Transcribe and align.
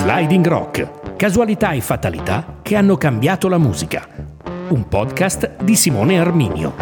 Sliding 0.00 0.46
Rock, 0.46 1.16
casualità 1.16 1.72
e 1.72 1.80
fatalità 1.80 2.60
che 2.62 2.76
hanno 2.76 2.96
cambiato 2.96 3.48
la 3.48 3.58
musica. 3.58 4.06
Un 4.68 4.86
podcast 4.86 5.60
di 5.64 5.74
Simone 5.74 6.20
Arminio. 6.20 6.72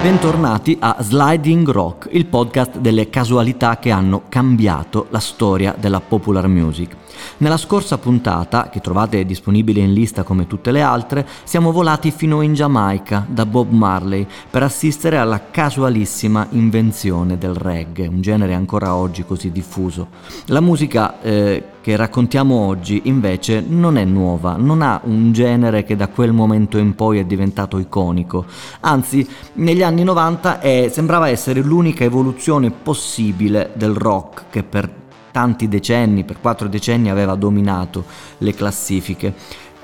Bentornati 0.00 0.76
a 0.78 0.98
Sliding 1.00 1.68
Rock, 1.68 2.08
il 2.12 2.26
podcast 2.26 2.78
delle 2.78 3.10
casualità 3.10 3.80
che 3.80 3.90
hanno 3.90 4.22
cambiato 4.28 5.08
la 5.10 5.18
storia 5.18 5.74
della 5.76 6.00
popular 6.00 6.46
music. 6.46 6.94
Nella 7.38 7.56
scorsa 7.56 7.98
puntata, 7.98 8.68
che 8.68 8.80
trovate 8.80 9.24
disponibile 9.24 9.80
in 9.80 9.92
lista 9.92 10.22
come 10.22 10.46
tutte 10.46 10.70
le 10.70 10.82
altre, 10.82 11.26
siamo 11.44 11.72
volati 11.72 12.10
fino 12.10 12.40
in 12.42 12.54
Giamaica 12.54 13.26
da 13.28 13.46
Bob 13.46 13.70
Marley 13.70 14.26
per 14.50 14.62
assistere 14.62 15.18
alla 15.18 15.50
casualissima 15.50 16.46
invenzione 16.50 17.38
del 17.38 17.54
reggae, 17.54 18.06
un 18.06 18.20
genere 18.20 18.54
ancora 18.54 18.94
oggi 18.94 19.24
così 19.24 19.50
diffuso. 19.50 20.08
La 20.46 20.60
musica 20.60 21.20
eh, 21.20 21.62
che 21.86 21.94
raccontiamo 21.94 22.56
oggi 22.56 23.02
invece 23.04 23.64
non 23.64 23.96
è 23.96 24.04
nuova, 24.04 24.56
non 24.56 24.82
ha 24.82 25.00
un 25.04 25.32
genere 25.32 25.84
che 25.84 25.94
da 25.94 26.08
quel 26.08 26.32
momento 26.32 26.78
in 26.78 26.96
poi 26.96 27.20
è 27.20 27.24
diventato 27.24 27.78
iconico, 27.78 28.44
anzi 28.80 29.24
negli 29.52 29.84
anni 29.84 30.02
90 30.02 30.58
è, 30.58 30.88
sembrava 30.90 31.28
essere 31.28 31.60
l'unica 31.60 32.02
evoluzione 32.02 32.72
possibile 32.72 33.70
del 33.74 33.94
rock 33.94 34.46
che 34.50 34.64
per 34.64 35.04
tanti 35.36 35.68
decenni, 35.68 36.24
per 36.24 36.40
quattro 36.40 36.66
decenni 36.66 37.10
aveva 37.10 37.34
dominato 37.34 38.06
le 38.38 38.54
classifiche. 38.54 39.34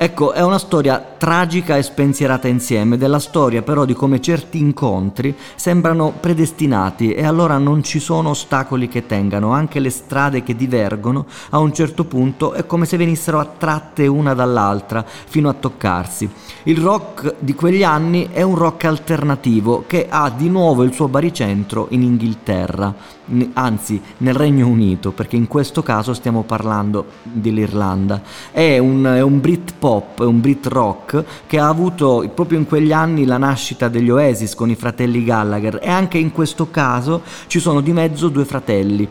Ecco, 0.02 0.33
è 0.33 0.42
una 0.42 0.59
storia 0.59 1.01
tragica 1.16 1.77
e 1.77 1.83
spensierata 1.84 2.48
insieme, 2.48 2.98
della 2.98 3.20
storia 3.20 3.62
però 3.62 3.84
di 3.84 3.95
come 3.95 4.20
certi 4.20 4.59
incontri 4.59 5.33
sembrano 5.55 6.12
predestinati 6.19 7.12
e 7.12 7.24
allora 7.24 7.56
non 7.59 7.84
ci 7.84 8.01
sono 8.01 8.30
ostacoli 8.30 8.88
che 8.88 9.07
tengano, 9.07 9.52
anche 9.52 9.79
le 9.79 9.91
strade 9.91 10.43
che 10.43 10.57
divergono 10.57 11.27
a 11.51 11.60
un 11.60 11.73
certo 11.73 12.02
punto 12.02 12.52
è 12.52 12.66
come 12.66 12.85
se 12.85 12.96
venissero 12.96 13.38
attratte 13.38 14.09
una 14.09 14.35
dall'altra 14.35 15.04
fino 15.07 15.49
a 15.49 15.52
toccarsi. 15.52 16.29
Il 16.65 16.79
rock 16.79 17.37
di 17.38 17.55
quegli 17.55 17.84
anni 17.84 18.30
è 18.32 18.43
un 18.43 18.57
rock 18.57 18.87
alternativo 18.87 19.84
che 19.87 20.09
ha 20.10 20.30
di 20.30 20.49
nuovo 20.49 20.82
il 20.82 20.93
suo 20.93 21.07
baricentro 21.07 21.87
in 21.90 22.02
Inghilterra, 22.02 22.93
anzi 23.52 24.02
nel 24.18 24.34
Regno 24.34 24.66
Unito, 24.66 25.12
perché 25.12 25.37
in 25.37 25.46
questo 25.46 25.84
caso 25.84 26.12
stiamo 26.12 26.43
parlando 26.43 27.07
dell'Irlanda. 27.23 28.21
È 28.51 28.79
un, 28.79 29.05
è 29.05 29.21
un 29.21 29.40
Britpop 29.40 29.90
pop, 29.93 30.21
un 30.21 30.40
Brit 30.40 30.66
rock 30.68 31.24
che 31.46 31.59
ha 31.59 31.68
avuto 31.68 32.30
proprio 32.35 32.59
in 32.59 32.66
quegli 32.66 32.93
anni 32.93 33.26
la 33.26 33.37
nascita 33.37 33.88
degli 33.88 34.09
Oasis 34.09 34.54
con 34.54 34.71
i 34.71 34.74
fratelli 34.74 35.23
Gallagher 35.23 35.80
e 35.82 35.90
anche 35.90 36.16
in 36.16 36.32
questo 36.32 36.71
caso 36.71 37.23
ci 37.46 37.60
sono 37.60 37.82
di 37.82 37.93
mezzo 37.93 38.29
due 38.29 38.46
fratelli. 38.46 39.07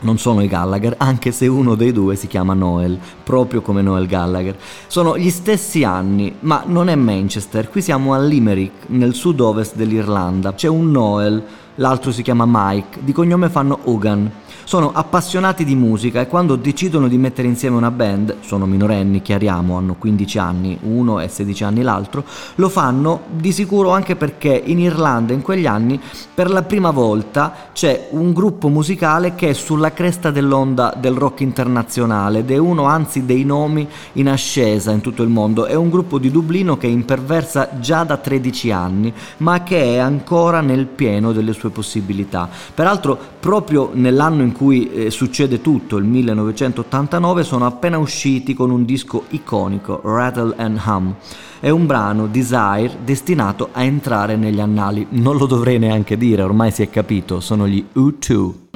Non 0.00 0.18
sono 0.18 0.42
i 0.42 0.48
Gallagher, 0.48 0.94
anche 0.98 1.32
se 1.32 1.48
uno 1.48 1.74
dei 1.74 1.92
due 1.92 2.14
si 2.14 2.28
chiama 2.28 2.54
Noel, 2.54 2.98
proprio 3.24 3.62
come 3.62 3.82
Noel 3.82 4.06
Gallagher. 4.06 4.56
Sono 4.86 5.18
gli 5.18 5.30
stessi 5.30 5.82
anni, 5.82 6.36
ma 6.40 6.62
non 6.66 6.88
è 6.88 6.94
Manchester, 6.94 7.68
qui 7.68 7.82
siamo 7.82 8.14
a 8.14 8.20
Limerick, 8.20 8.88
nel 8.88 9.14
sud-ovest 9.14 9.74
dell'Irlanda. 9.74 10.54
C'è 10.54 10.68
un 10.68 10.92
Noel, 10.92 11.42
l'altro 11.78 12.12
si 12.12 12.22
chiama 12.22 12.44
Mike, 12.46 13.00
di 13.02 13.12
cognome 13.12 13.48
fanno 13.48 13.78
Hogan 13.84 14.30
sono 14.68 14.92
appassionati 14.92 15.64
di 15.64 15.74
musica 15.74 16.20
e 16.20 16.26
quando 16.26 16.54
decidono 16.54 17.08
di 17.08 17.16
mettere 17.16 17.48
insieme 17.48 17.78
una 17.78 17.90
band, 17.90 18.40
sono 18.40 18.66
minorenni, 18.66 19.22
chiariamo, 19.22 19.78
hanno 19.78 19.94
15 19.94 20.38
anni, 20.38 20.78
uno 20.82 21.20
e 21.20 21.28
16 21.28 21.64
anni 21.64 21.80
l'altro, 21.80 22.22
lo 22.56 22.68
fanno 22.68 23.22
di 23.30 23.50
sicuro 23.50 23.92
anche 23.92 24.14
perché 24.14 24.62
in 24.62 24.78
Irlanda 24.78 25.32
in 25.32 25.40
quegli 25.40 25.64
anni 25.64 25.98
per 26.34 26.50
la 26.50 26.64
prima 26.64 26.90
volta 26.90 27.70
c'è 27.72 28.08
un 28.10 28.34
gruppo 28.34 28.68
musicale 28.68 29.34
che 29.34 29.48
è 29.48 29.52
sulla 29.54 29.94
cresta 29.94 30.30
dell'onda 30.30 30.92
del 30.94 31.14
rock 31.14 31.40
internazionale 31.40 32.40
ed 32.40 32.50
è 32.50 32.58
uno 32.58 32.84
anzi 32.84 33.24
dei 33.24 33.44
nomi 33.44 33.88
in 34.12 34.28
ascesa 34.28 34.90
in 34.90 35.00
tutto 35.00 35.22
il 35.22 35.30
mondo. 35.30 35.64
È 35.64 35.74
un 35.74 35.88
gruppo 35.88 36.18
di 36.18 36.30
Dublino 36.30 36.76
che 36.76 36.88
imperversa 36.88 37.70
già 37.80 38.04
da 38.04 38.18
13 38.18 38.70
anni 38.70 39.14
ma 39.38 39.62
che 39.62 39.94
è 39.94 39.96
ancora 39.96 40.60
nel 40.60 40.84
pieno 40.84 41.32
delle 41.32 41.54
sue 41.54 41.67
possibilità. 41.70 42.48
Peraltro 42.74 43.18
proprio 43.40 43.90
nell'anno 43.92 44.42
in 44.42 44.52
cui 44.52 44.90
eh, 44.90 45.10
succede 45.10 45.60
tutto, 45.60 45.96
il 45.96 46.04
1989, 46.04 47.44
sono 47.44 47.66
appena 47.66 47.98
usciti 47.98 48.54
con 48.54 48.70
un 48.70 48.84
disco 48.84 49.24
iconico, 49.30 50.00
Rattle 50.04 50.54
and 50.56 50.80
Hum. 50.84 51.14
È 51.60 51.70
un 51.70 51.86
brano, 51.86 52.28
Desire, 52.28 52.98
destinato 53.02 53.70
a 53.72 53.82
entrare 53.82 54.36
negli 54.36 54.60
annali. 54.60 55.06
Non 55.10 55.36
lo 55.36 55.46
dovrei 55.46 55.78
neanche 55.78 56.16
dire, 56.16 56.42
ormai 56.42 56.70
si 56.70 56.82
è 56.82 56.90
capito, 56.90 57.40
sono 57.40 57.66
gli 57.66 57.84
U2. 57.94 58.67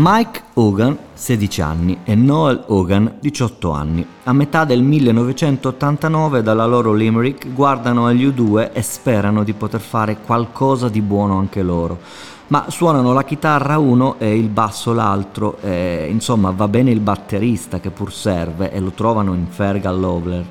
Mike 0.00 0.42
Hogan, 0.54 0.96
16 1.12 1.60
anni, 1.60 1.98
e 2.04 2.14
Noel 2.14 2.62
Hogan, 2.68 3.16
18 3.18 3.70
anni. 3.72 4.06
A 4.22 4.32
metà 4.32 4.64
del 4.64 4.80
1989 4.80 6.40
dalla 6.40 6.66
loro 6.66 6.92
Limerick 6.92 7.52
guardano 7.52 8.06
agli 8.06 8.24
U2 8.24 8.70
e 8.72 8.80
sperano 8.80 9.42
di 9.42 9.54
poter 9.54 9.80
fare 9.80 10.18
qualcosa 10.24 10.88
di 10.88 11.02
buono 11.02 11.36
anche 11.38 11.62
loro. 11.62 11.98
Ma 12.46 12.66
suonano 12.68 13.12
la 13.12 13.24
chitarra 13.24 13.78
uno 13.78 14.14
e 14.20 14.38
il 14.38 14.50
basso 14.50 14.92
l'altro, 14.92 15.58
e, 15.60 16.06
insomma 16.08 16.52
va 16.52 16.68
bene 16.68 16.92
il 16.92 17.00
batterista 17.00 17.80
che 17.80 17.90
pur 17.90 18.12
serve 18.12 18.70
e 18.70 18.78
lo 18.78 18.92
trovano 18.92 19.34
in 19.34 19.48
Fergal 19.48 19.98
Lowler. 19.98 20.44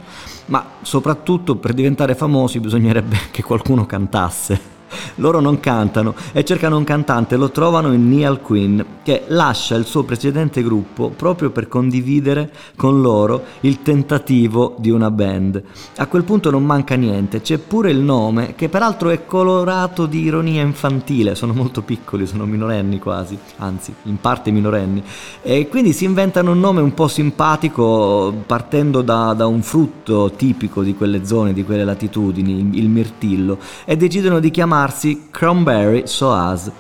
Ma 0.48 0.72
soprattutto 0.82 1.56
per 1.56 1.74
diventare 1.74 2.16
famosi 2.16 2.60
bisognerebbe 2.60 3.18
che 3.32 3.44
qualcuno 3.44 3.86
cantasse. 3.86 4.76
Loro 5.16 5.40
non 5.40 5.60
cantano 5.60 6.16
e 6.32 6.44
cercano 6.44 6.78
un 6.78 6.84
cantante, 6.84 7.36
lo 7.36 7.52
trovano 7.52 7.92
in 7.94 8.08
Neil 8.08 8.40
Quinn 8.42 8.82
che 9.04 9.24
lascia 9.28 9.76
il 9.76 9.86
suo 9.86 10.04
precedente 10.04 10.64
gruppo 10.64 11.10
proprio 11.10 11.50
per 11.50 11.68
condividere 11.68 12.52
con 12.76 13.02
loro 13.02 13.44
il 13.62 13.82
tentativo 13.82 14.76
di 14.78 14.90
una 14.90 15.12
band. 15.12 15.62
A 15.98 16.08
quel 16.08 16.24
punto 16.24 16.52
non 16.52 16.66
manca 16.66 16.96
niente, 16.96 17.42
c'è 17.42 17.58
pure 17.58 17.92
il 17.92 18.00
nome 18.00 18.56
che 18.56 18.70
peraltro 18.70 19.10
è 19.10 19.26
colorato 19.26 20.06
di 20.06 20.22
ironia 20.22 20.62
infantile, 20.62 21.36
sono 21.36 21.54
molto 21.54 21.82
piccoli, 21.82 22.28
sono 22.28 22.46
minorenni 22.46 23.00
quasi, 23.00 23.38
anzi 23.58 23.94
in 24.04 24.20
parte 24.20 24.52
minorenni, 24.52 25.04
e 25.42 25.68
quindi 25.68 25.94
si 25.94 26.06
inventano 26.06 26.52
un 26.52 26.60
nome 26.60 26.82
un 26.82 26.94
po' 26.94 27.08
simpatico 27.08 28.44
partendo 28.46 29.02
da, 29.02 29.34
da 29.34 29.48
un 29.48 29.62
frutto 29.62 30.32
tipico 30.36 30.84
di 30.84 30.96
quelle 30.96 31.26
zone, 31.26 31.54
di 31.54 31.64
quelle 31.64 31.84
latitudini, 31.84 32.72
il 32.74 32.90
mirtillo, 32.90 33.58
e 33.86 33.98
decidono 33.98 34.40
di 34.40 34.52
chiamare 34.52 34.76
chiamarsi 34.78 35.30
Cranberry 35.32 36.04
Soaz, 36.06 36.72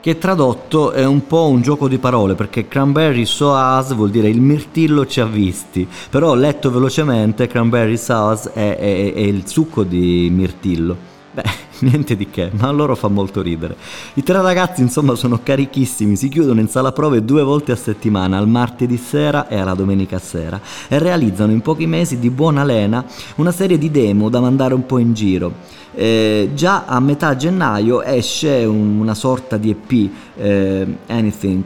che 0.00 0.18
tradotto 0.18 0.90
è 0.90 1.06
un 1.06 1.26
po' 1.26 1.48
un 1.48 1.62
gioco 1.62 1.88
di 1.88 1.96
parole 1.96 2.34
perché 2.34 2.68
Cranberry 2.68 3.24
Soaz 3.24 3.94
vuol 3.94 4.10
dire 4.10 4.28
il 4.28 4.42
mirtillo 4.42 5.06
ci 5.06 5.20
ha 5.20 5.24
visti, 5.24 5.88
però 6.10 6.34
letto 6.34 6.70
velocemente 6.70 7.46
Cranberry 7.46 7.96
Soaz 7.96 8.50
è, 8.50 8.76
è, 8.76 9.14
è 9.14 9.20
il 9.20 9.48
succo 9.48 9.82
di 9.82 10.28
mirtillo. 10.30 11.10
Beh, 11.32 11.42
niente 11.88 12.14
di 12.16 12.28
che, 12.28 12.50
ma 12.52 12.68
a 12.68 12.70
loro 12.70 12.94
fa 12.94 13.08
molto 13.08 13.40
ridere. 13.40 13.76
I 14.14 14.22
tre 14.22 14.42
ragazzi, 14.42 14.82
insomma, 14.82 15.14
sono 15.14 15.40
carichissimi, 15.42 16.16
si 16.16 16.28
chiudono 16.28 16.60
in 16.60 16.68
sala 16.68 16.92
prove 16.92 17.24
due 17.24 17.42
volte 17.42 17.72
a 17.72 17.76
settimana, 17.76 18.36
al 18.36 18.46
martedì 18.46 18.98
sera 18.98 19.48
e 19.48 19.56
alla 19.56 19.72
domenica 19.72 20.18
sera, 20.18 20.60
e 20.86 20.98
realizzano 20.98 21.50
in 21.50 21.62
pochi 21.62 21.86
mesi 21.86 22.18
di 22.18 22.28
buona 22.28 22.62
lena 22.62 23.02
una 23.36 23.52
serie 23.52 23.78
di 23.78 23.90
demo 23.90 24.28
da 24.28 24.40
mandare 24.40 24.74
un 24.74 24.84
po' 24.84 24.98
in 24.98 25.14
giro. 25.14 25.80
Eh, 25.94 26.50
già 26.54 26.84
a 26.86 27.00
metà 27.00 27.36
gennaio 27.36 28.02
esce 28.02 28.64
un, 28.64 28.98
una 29.00 29.14
sorta 29.14 29.56
di 29.56 29.70
EP, 29.70 30.10
eh, 30.36 30.96
Anything. 31.06 31.64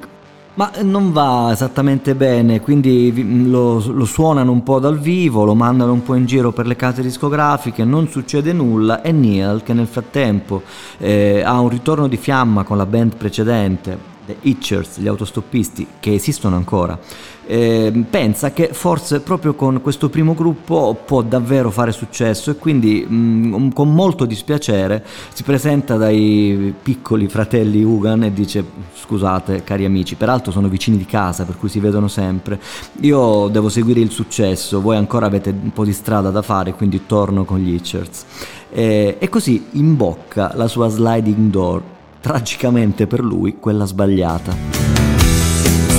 Ma 0.55 0.71
non 0.83 1.13
va 1.13 1.51
esattamente 1.53 2.15
bene, 2.15 2.63
quindi 2.63 3.47
lo, 3.47 3.83
lo, 3.87 4.05
suonano 4.07 4.51
un 4.53 4.63
po' 4.63 4.79
dal 4.79 4.99
vivo, 4.99 5.45
lo 5.45 5.55
mandano 5.55 5.93
un 5.93 6.03
po' 6.03 6.15
in 6.15 6.25
giro 6.25 6.51
per 6.51 6.67
le 6.67 6.77
case 6.77 7.03
discografiche, 7.03 7.85
non 7.85 8.09
succede 8.09 8.55
nulla 8.55 9.03
e 9.03 9.13
Neil, 9.13 9.63
che 9.63 9.75
nel 9.75 9.87
frattempo 9.87 10.63
eh, 10.97 11.43
ha 11.45 11.61
un 11.61 11.69
ritorno 11.69 12.09
di 12.09 12.17
fiamma 12.17 12.63
con 12.63 12.79
la 12.79 12.87
band 12.87 13.17
precedente, 13.17 14.16
The 14.27 14.37
Hitchers, 14.41 14.99
gli 14.99 15.07
autostoppisti, 15.07 15.87
che 16.01 16.15
esistono 16.15 16.57
ancora, 16.57 16.99
eh, 17.47 18.05
pensa 18.11 18.53
che 18.53 18.71
forse 18.73 19.21
proprio 19.21 19.55
con 19.55 19.81
questo 19.81 20.09
primo 20.09 20.35
gruppo 20.35 20.99
può 21.05 21.23
davvero 21.23 21.71
fare 21.71 21.93
successo 21.93 22.51
e 22.51 22.57
quindi 22.57 23.07
mh, 23.09 23.15
mm, 23.15 23.69
con 23.71 23.95
molto 23.95 24.25
dispiacere 24.25 25.05
si 25.33 25.45
presenta 25.45 25.97
dai 25.97 26.75
piccoli 26.83 27.29
fratelli 27.29 27.85
Hugan 27.85 28.25
e 28.25 28.33
dice 28.33 28.65
scusate 28.95 29.63
cari 29.63 29.85
amici, 29.85 30.17
peraltro 30.17 30.51
sono 30.51 30.67
vicini 30.67 30.97
di 30.97 31.07
casa 31.07 31.45
per 31.45 31.57
cui 31.57 31.69
si 31.69 31.79
vedono 31.79 32.09
sempre, 32.09 32.61
io 33.03 33.47
devo 33.47 33.69
seguire 33.69 34.01
il 34.01 34.11
successo, 34.11 34.81
voi 34.81 34.97
ancora 34.97 35.27
avete 35.27 35.51
un 35.51 35.73
po' 35.73 35.85
di 35.85 35.93
strada 35.93 36.31
da 36.31 36.43
fare 36.43 36.75
quindi 36.75 37.07
torno 37.07 37.45
con 37.45 37.59
gli 37.59 37.75
Hitchers. 37.75 38.25
E, 38.71 39.17
e 39.21 39.29
così 39.29 39.69
imbocca 39.73 40.53
la 40.55 40.67
sua 40.67 40.89
sliding 40.89 41.51
door 41.51 41.83
tragicamente 42.27 43.07
per 43.07 43.21
lui 43.21 43.59
quella 43.61 43.85
sbagliata. 43.85 44.53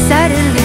Suddenly 0.10 0.57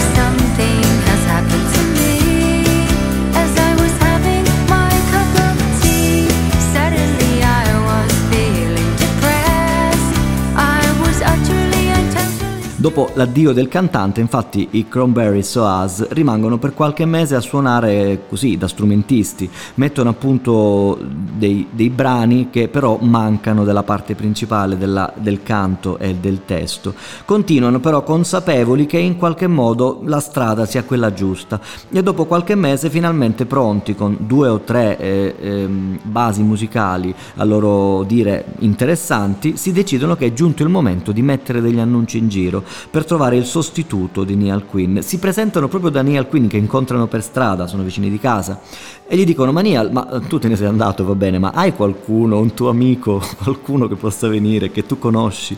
Dopo 12.83 13.11
l'addio 13.15 13.53
del 13.53 13.69
cantante, 13.69 14.21
infatti, 14.21 14.67
i 14.73 14.89
Cranberry 14.89 15.45
Soaz 15.45 16.05
rimangono 16.09 16.59
per 16.59 16.75
qualche 16.75 17.05
mese 17.05 17.37
a 17.37 17.41
suonare 17.41 18.23
così 18.29 18.59
da 18.59 18.67
strumentisti, 18.67 19.49
mettono 19.75 20.11
appunto 20.11 20.99
dei, 21.01 21.69
dei 21.71 21.91
brani 21.91 22.51
che 22.51 22.67
però 22.67 22.99
mancano 23.01 23.63
della 23.63 23.85
parte 23.85 24.17
principale 24.17 24.77
della, 24.77 25.13
del 25.17 25.45
canto 25.45 25.97
e 25.97 26.17
del 26.17 26.41
testo. 26.45 26.93
Continuano 27.25 27.79
però 27.79 28.03
consapevoli 28.03 28.87
che 28.87 28.99
in 28.99 29.17
qualche 29.17 29.47
modo 29.47 30.01
la 30.07 30.19
strada 30.19 30.67
sia 30.67 30.83
quella 30.83 31.13
giusta. 31.13 31.61
E 31.89 32.03
dopo 32.03 32.25
qualche 32.25 32.57
mese 32.57 32.91
finalmente 32.91 33.47
pronti 33.47 33.95
con 33.95 34.17
due 34.19 34.49
o 34.49 34.59
tre 34.59 34.99
eh, 34.99 35.35
eh, 35.39 35.69
basi 36.03 36.43
musicali 36.43 37.15
a 37.37 37.45
loro 37.45 38.03
dire 38.03 38.45
interessanti, 38.59 39.57
si 39.57 39.71
decidono 39.71 40.17
che 40.17 40.27
è 40.27 40.33
giunto 40.33 40.65
il 40.65 40.69
momento 40.69 41.13
di 41.13 41.23
mettere 41.23 41.61
degli 41.61 41.79
annunci 41.79 42.19
in 42.19 42.29
giro 42.29 42.71
per 42.91 43.05
trovare 43.05 43.37
il 43.37 43.45
sostituto 43.45 44.25
di 44.25 44.35
Neal 44.35 44.67
Quinn. 44.67 44.99
Si 44.99 45.19
presentano 45.19 45.69
proprio 45.69 45.91
da 45.91 46.03
Neal 46.03 46.29
Quinn 46.29 46.47
che 46.47 46.57
incontrano 46.57 47.07
per 47.07 47.23
strada, 47.23 47.67
sono 47.67 47.83
vicini 47.83 48.11
di 48.11 48.19
casa, 48.19 48.61
e 49.13 49.17
gli 49.17 49.27
dicono: 49.27 49.53
Ma 49.53 49.61
Neal, 49.61 49.93
ma 49.93 50.23
tu 50.27 50.39
te 50.39 50.49
ne 50.49 50.57
sei 50.57 50.69
andato, 50.69 51.05
va 51.05 51.15
bene, 51.15 51.39
ma 51.39 51.51
hai 51.55 51.75
qualcuno, 51.75 52.39
un 52.39 52.55
tuo 52.55 52.71
amico, 52.71 53.21
qualcuno 53.45 53.87
che 53.87 53.95
possa 53.95 54.27
venire, 54.27 54.71
che 54.71 54.87
tu 54.87 54.99
conosci? 54.99 55.55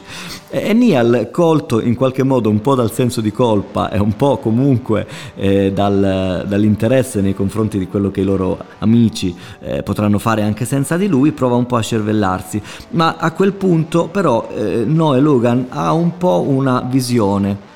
E, 0.51 0.73
Neal, 0.73 1.29
colto 1.31 1.81
in 1.81 1.95
qualche 1.95 2.25
modo 2.25 2.51
un 2.51 2.61
po' 2.61 2.75
dal 2.75 2.91
senso 2.91 3.21
di 3.21 3.31
colpa 3.31 3.93
e 3.93 4.01
un 4.01 4.17
po' 4.17 4.39
comunque 4.39 5.07
eh, 5.37 5.71
dal, 5.73 6.45
dall'interesse 6.49 7.21
nei 7.21 7.33
confronti 7.33 7.79
di 7.79 7.87
quello 7.87 8.11
che 8.11 8.23
i 8.23 8.25
loro 8.25 8.59
amici 8.81 9.33
eh, 9.61 9.85
potranno 9.85 10.19
fare 10.19 10.43
anche 10.43 10.65
senza 10.65 10.97
di 10.97 11.07
lui, 11.07 11.31
prova 11.31 11.55
un 11.55 11.67
po' 11.67 11.77
a 11.77 11.83
cervellarsi. 11.83 12.61
Ma 12.91 13.15
a 13.17 13.31
quel 13.31 13.53
punto, 13.53 14.09
però, 14.09 14.49
eh, 14.53 14.83
Noel 14.85 15.23
Logan 15.23 15.67
ha 15.69 15.93
un 15.93 16.19
po' 16.19 16.45
una 16.45 16.81
visione 16.81 17.73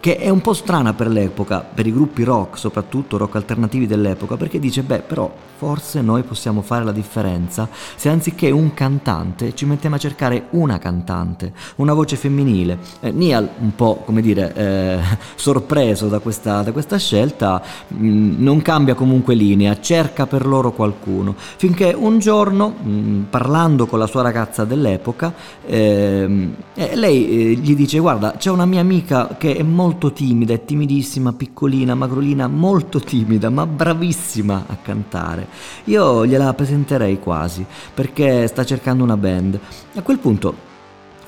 che 0.00 0.16
è 0.16 0.28
un 0.28 0.40
po' 0.40 0.52
strana 0.52 0.94
per 0.94 1.08
l'epoca, 1.08 1.60
per 1.60 1.86
i 1.86 1.92
gruppi 1.92 2.22
rock, 2.22 2.56
soprattutto 2.56 3.16
rock 3.16 3.34
alternativi 3.36 3.86
dell'epoca, 3.86 4.36
perché 4.36 4.58
dice, 4.58 4.82
beh, 4.82 5.00
però 5.00 5.30
forse 5.58 6.02
noi 6.02 6.22
possiamo 6.22 6.62
fare 6.62 6.84
la 6.84 6.92
differenza 6.92 7.68
se 7.96 8.08
anziché 8.08 8.48
un 8.52 8.74
cantante 8.74 9.56
ci 9.56 9.66
mettiamo 9.66 9.96
a 9.96 9.98
cercare 9.98 10.46
una 10.50 10.78
cantante, 10.78 11.52
una 11.76 11.94
voce 11.94 12.14
femminile. 12.14 12.78
Eh, 13.00 13.10
Neal, 13.10 13.48
un 13.58 13.74
po' 13.74 14.02
come 14.04 14.22
dire, 14.22 14.54
eh, 14.54 14.98
sorpreso 15.34 16.06
da 16.06 16.20
questa, 16.20 16.62
da 16.62 16.70
questa 16.70 16.96
scelta, 16.96 17.60
mh, 17.88 18.06
mm, 18.06 18.34
non 18.38 18.62
cambia 18.62 18.94
comunque 18.94 19.34
linea, 19.34 19.80
cerca 19.80 20.26
per 20.26 20.46
loro 20.46 20.70
qualcuno, 20.70 21.34
finché 21.36 21.92
un 21.92 22.20
giorno, 22.20 22.68
mh, 22.80 22.90
mm, 22.90 23.22
parlando 23.24 23.86
con 23.86 23.98
la 23.98 24.06
sua 24.06 24.22
ragazza 24.22 24.64
dell'epoca, 24.64 25.34
ehm, 25.66 26.54
eh, 26.74 26.94
lei 26.94 27.28
eh, 27.28 27.54
gli 27.54 27.74
dice, 27.74 27.98
guarda, 27.98 28.34
c'è 28.38 28.50
una 28.50 28.66
mia 28.66 28.80
amica 28.80 29.34
che 29.36 29.56
è 29.56 29.62
molto 29.64 29.86
timida, 29.96 30.52
è 30.52 30.64
timidissima, 30.64 31.32
piccolina, 31.32 31.94
magrolina, 31.94 32.46
molto 32.46 33.00
timida, 33.00 33.48
ma 33.48 33.66
bravissima 33.66 34.64
a 34.66 34.76
cantare. 34.76 35.48
Io 35.84 36.26
gliela 36.26 36.52
presenterei 36.52 37.18
quasi, 37.18 37.64
perché 37.94 38.46
sta 38.46 38.64
cercando 38.64 39.02
una 39.02 39.16
band. 39.16 39.58
A 39.94 40.02
quel 40.02 40.18
punto 40.18 40.66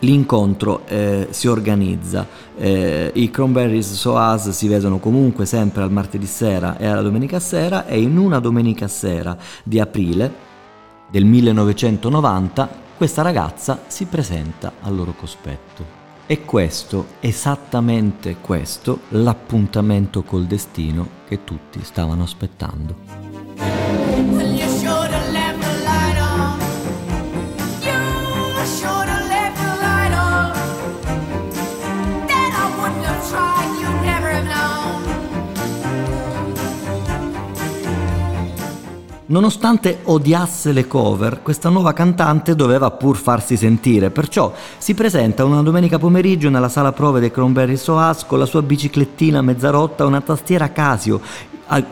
l'incontro 0.01 0.83
eh, 0.87 1.29
si 1.31 1.49
organizza. 1.49 2.27
Eh, 2.57 3.11
I 3.15 3.31
Cranberries 3.31 3.93
Soaz 3.95 4.51
si 4.51 4.69
vedono 4.69 4.99
comunque 4.99 5.47
sempre 5.47 5.83
al 5.83 5.93
martedì 5.93 6.27
sera 6.27 6.77
e 6.79 6.87
alla 6.87 7.03
domenica 7.03 7.41
sera 7.41 7.87
e 7.87 8.01
in 8.01 8.17
una 8.17 8.39
domenica 8.39 8.89
sera 8.89 9.37
di 9.63 9.81
aprile 9.81 10.49
del 11.11 11.25
1990 11.25 12.89
questa 12.97 13.23
ragazza 13.23 13.85
si 13.87 14.05
presenta 14.05 14.73
al 14.83 14.95
loro 14.95 15.13
cospetto. 15.13 16.00
E 16.31 16.45
questo, 16.45 17.07
esattamente 17.19 18.37
questo, 18.41 19.01
l'appuntamento 19.09 20.23
col 20.23 20.47
destino 20.47 21.25
che 21.27 21.43
tutti 21.43 21.83
stavano 21.83 22.23
aspettando. 22.23 23.30
Nonostante 39.31 40.01
odiasse 40.03 40.73
le 40.73 40.89
cover, 40.89 41.41
questa 41.41 41.69
nuova 41.69 41.93
cantante 41.93 42.57
doveva 42.57 42.91
pur 42.91 43.17
farsi 43.17 43.57
sentire, 43.57 44.11
perciò 44.11 44.53
si 44.77 44.93
presenta 44.93 45.45
una 45.45 45.63
domenica 45.63 46.01
pomeriggio 46.01 46.51
nella 46.51 46.69
sala 46.69 46.91
prove 46.91 47.21
dei 47.21 47.31
Cranberry 47.31 47.77
Soas 47.77 48.27
con 48.27 48.41
la 48.41 48.45
sua 48.45 48.63
biciclettina 48.63 49.41
mezza 49.41 49.71
rotta, 49.71 50.05
una 50.05 50.21
tastiera 50.21 50.73
Casio 50.73 51.21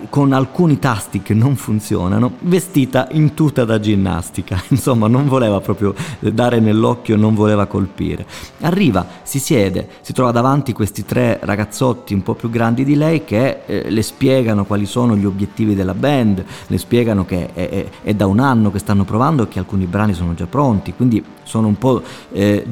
con 0.09 0.33
alcuni 0.33 0.79
tasti 0.79 1.23
che 1.23 1.35
non 1.35 1.55
funzionano, 1.55 2.33
vestita 2.41 3.09
in 3.13 3.35
tuta 3.35 3.65
da 3.65 3.79
ginnastica, 3.79 4.61
insomma 4.69 5.07
non 5.07 5.29
voleva 5.29 5.61
proprio 5.61 5.95
dare 6.19 6.59
nell'occhio, 6.59 7.17
non 7.17 7.35
voleva 7.35 7.67
colpire. 7.67 8.27
Arriva, 8.61 9.07
si 9.23 9.39
siede, 9.39 9.89
si 10.01 10.13
trova 10.13 10.33
davanti 10.33 10.73
questi 10.73 11.05
tre 11.05 11.39
ragazzotti 11.41 12.13
un 12.13 12.23
po' 12.23 12.35
più 12.35 12.51
grandi 12.51 12.85
di 12.85 12.97
lei 12.97 13.25
che 13.25 13.61
eh, 13.67 13.91
le 13.91 14.03
spiegano 14.03 14.65
quali 14.65 14.87
sono 14.87 15.17
gli 15.17 15.25
obiettivi 15.25 15.75
della 15.75 15.95
band, 15.95 16.45
le 16.67 16.79
spiegano 16.79 17.25
che 17.25 17.53
è, 17.53 17.69
è, 17.69 17.89
è, 18.03 18.15
da 18.15 18.27
un 18.27 18.41
anno 18.41 18.73
che 18.73 18.81
stanno 18.81 19.05
provando 19.05 19.45
e 19.45 19.49
che 19.49 19.61
alcuni 19.61 19.87
brani 19.87 20.13
sono 20.13 20.35
già 20.35 20.47
pronti, 20.47 20.93
quindi 20.95 21.23
sono 21.45 21.69
un 21.69 21.79
po'... 21.79 22.03
Eh, 22.33 22.67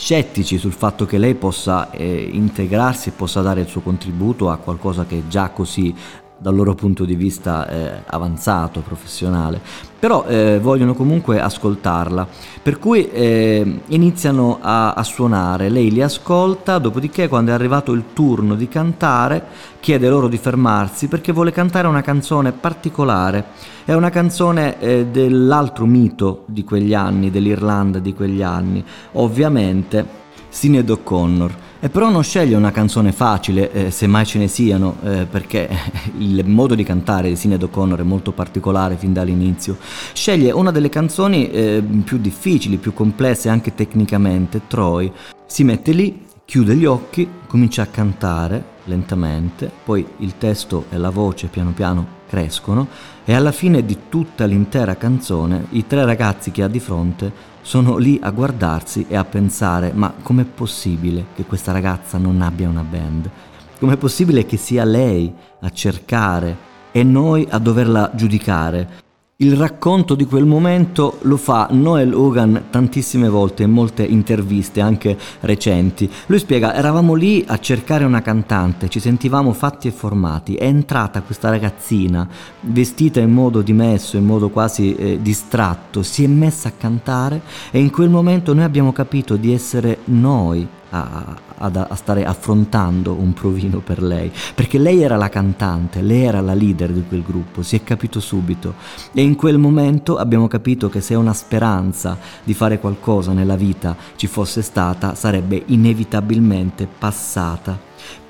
scettici 0.00 0.56
sul 0.56 0.72
fatto 0.72 1.04
che 1.04 1.18
lei 1.18 1.34
possa 1.34 1.90
eh, 1.90 2.30
integrarsi 2.32 3.10
e 3.10 3.12
possa 3.12 3.42
dare 3.42 3.60
il 3.60 3.66
suo 3.66 3.82
contributo 3.82 4.48
a 4.48 4.56
qualcosa 4.56 5.04
che 5.04 5.18
è 5.18 5.22
già 5.28 5.50
così 5.50 5.94
dal 6.40 6.54
loro 6.54 6.74
punto 6.74 7.04
di 7.04 7.14
vista 7.14 7.68
eh, 7.68 8.02
avanzato, 8.06 8.80
professionale, 8.80 9.60
però 9.98 10.24
eh, 10.24 10.58
vogliono 10.58 10.94
comunque 10.94 11.38
ascoltarla, 11.38 12.26
per 12.62 12.78
cui 12.78 13.10
eh, 13.10 13.80
iniziano 13.88 14.58
a, 14.58 14.94
a, 14.94 15.02
suonare, 15.02 15.68
lei 15.68 15.90
li 15.90 16.00
ascolta, 16.00 16.78
dopodiché 16.78 17.28
quando 17.28 17.50
è 17.50 17.54
arrivato 17.54 17.92
il 17.92 18.04
turno 18.14 18.54
di 18.54 18.68
cantare 18.68 19.44
chiede 19.80 20.08
loro 20.08 20.28
di 20.28 20.38
fermarsi 20.38 21.08
perché 21.08 21.32
vuole 21.32 21.52
cantare 21.52 21.86
una 21.86 22.00
canzone 22.00 22.52
particolare, 22.52 23.44
è 23.84 23.92
una 23.92 24.10
canzone 24.10 24.80
eh, 24.80 25.06
dell'altro 25.06 25.84
mito 25.84 26.44
di 26.46 26.64
quegli 26.64 26.94
anni, 26.94 27.30
dell'Irlanda 27.30 27.98
di 27.98 28.14
quegli 28.14 28.42
anni, 28.42 28.82
ovviamente 29.12 30.18
Sinead 30.48 30.88
O'Connor. 30.88 31.68
E 31.82 31.88
però 31.88 32.10
non 32.10 32.22
sceglie 32.22 32.56
una 32.56 32.72
canzone 32.72 33.10
facile, 33.10 33.72
eh, 33.72 33.90
se 33.90 34.06
mai 34.06 34.26
ce 34.26 34.38
ne 34.38 34.48
siano, 34.48 34.96
eh, 35.02 35.24
perché 35.24 35.66
il 36.18 36.44
modo 36.44 36.74
di 36.74 36.84
cantare 36.84 37.30
di 37.30 37.36
Sinead 37.36 37.62
O'Connor 37.62 38.00
è 38.00 38.02
molto 38.02 38.32
particolare 38.32 38.96
fin 38.96 39.14
dall'inizio. 39.14 39.78
Sceglie 40.12 40.50
una 40.50 40.72
delle 40.72 40.90
canzoni 40.90 41.50
eh, 41.50 41.82
più 42.04 42.18
difficili, 42.18 42.76
più 42.76 42.92
complesse 42.92 43.48
anche 43.48 43.74
tecnicamente, 43.74 44.60
Troy. 44.66 45.10
Si 45.46 45.64
mette 45.64 45.92
lì, 45.92 46.26
chiude 46.44 46.76
gli 46.76 46.84
occhi, 46.84 47.26
comincia 47.46 47.80
a 47.80 47.86
cantare 47.86 48.62
lentamente, 48.84 49.70
poi 49.82 50.06
il 50.18 50.36
testo 50.36 50.84
e 50.90 50.98
la 50.98 51.08
voce 51.08 51.46
piano 51.46 51.70
piano 51.70 52.18
crescono 52.28 52.88
e 53.24 53.34
alla 53.34 53.52
fine 53.52 53.84
di 53.84 53.96
tutta 54.08 54.44
l'intera 54.44 54.96
canzone 54.96 55.66
i 55.70 55.86
tre 55.86 56.04
ragazzi 56.04 56.50
che 56.50 56.62
ha 56.62 56.68
di 56.68 56.78
fronte 56.78 57.32
sono 57.62 57.96
lì 57.96 58.18
a 58.22 58.30
guardarsi 58.30 59.06
e 59.08 59.16
a 59.16 59.24
pensare 59.24 59.92
ma 59.92 60.12
com'è 60.22 60.44
possibile 60.44 61.26
che 61.34 61.44
questa 61.44 61.72
ragazza 61.72 62.18
non 62.18 62.40
abbia 62.40 62.68
una 62.68 62.82
band? 62.82 63.30
Com'è 63.78 63.96
possibile 63.96 64.46
che 64.46 64.56
sia 64.56 64.84
lei 64.84 65.32
a 65.60 65.70
cercare 65.70 66.68
e 66.92 67.02
noi 67.02 67.46
a 67.48 67.58
doverla 67.58 68.12
giudicare? 68.14 69.08
Il 69.42 69.56
racconto 69.56 70.14
di 70.14 70.26
quel 70.26 70.44
momento 70.44 71.16
lo 71.22 71.38
fa 71.38 71.68
Noel 71.70 72.12
Hogan 72.12 72.64
tantissime 72.68 73.30
volte 73.30 73.62
in 73.62 73.70
molte 73.70 74.04
interviste, 74.04 74.82
anche 74.82 75.16
recenti. 75.40 76.10
Lui 76.26 76.38
spiega, 76.38 76.74
eravamo 76.74 77.14
lì 77.14 77.42
a 77.46 77.58
cercare 77.58 78.04
una 78.04 78.20
cantante, 78.20 78.90
ci 78.90 79.00
sentivamo 79.00 79.54
fatti 79.54 79.88
e 79.88 79.92
formati, 79.92 80.56
è 80.56 80.66
entrata 80.66 81.22
questa 81.22 81.48
ragazzina 81.48 82.28
vestita 82.60 83.20
in 83.20 83.30
modo 83.30 83.62
dimesso, 83.62 84.18
in 84.18 84.26
modo 84.26 84.50
quasi 84.50 84.94
eh, 84.94 85.22
distratto, 85.22 86.02
si 86.02 86.22
è 86.22 86.26
messa 86.26 86.68
a 86.68 86.72
cantare 86.76 87.40
e 87.70 87.80
in 87.80 87.88
quel 87.88 88.10
momento 88.10 88.52
noi 88.52 88.64
abbiamo 88.64 88.92
capito 88.92 89.36
di 89.36 89.54
essere 89.54 90.00
noi 90.04 90.68
a, 90.90 91.36
a, 91.58 91.86
a, 91.88 91.94
stare 91.94 92.24
affrontando 92.24 93.14
un 93.14 93.32
provino 93.32 93.80
per 93.80 94.02
lei, 94.02 94.30
perché 94.54 94.78
lei 94.78 95.02
era 95.02 95.16
la 95.16 95.28
cantante, 95.28 96.02
lei 96.02 96.22
era 96.22 96.40
la 96.40 96.54
leader 96.54 96.90
di 96.90 97.04
quel 97.06 97.22
gruppo, 97.22 97.62
si 97.62 97.76
è 97.76 97.82
capito 97.82 98.20
subito. 98.20 98.74
E 99.12 99.22
in 99.22 99.36
quel 99.36 99.58
momento 99.58 100.16
abbiamo 100.16 100.48
capito 100.48 100.88
che 100.88 101.00
se 101.00 101.14
una 101.14 101.34
speranza 101.34 102.18
di 102.44 102.54
fare 102.54 102.78
qualcosa 102.78 103.32
nella 103.32 103.56
vita 103.56 103.96
ci 104.16 104.26
fosse 104.26 104.62
stata, 104.62 105.14
sarebbe 105.14 105.62
inevitabilmente 105.66 106.86
passata. 106.86 107.78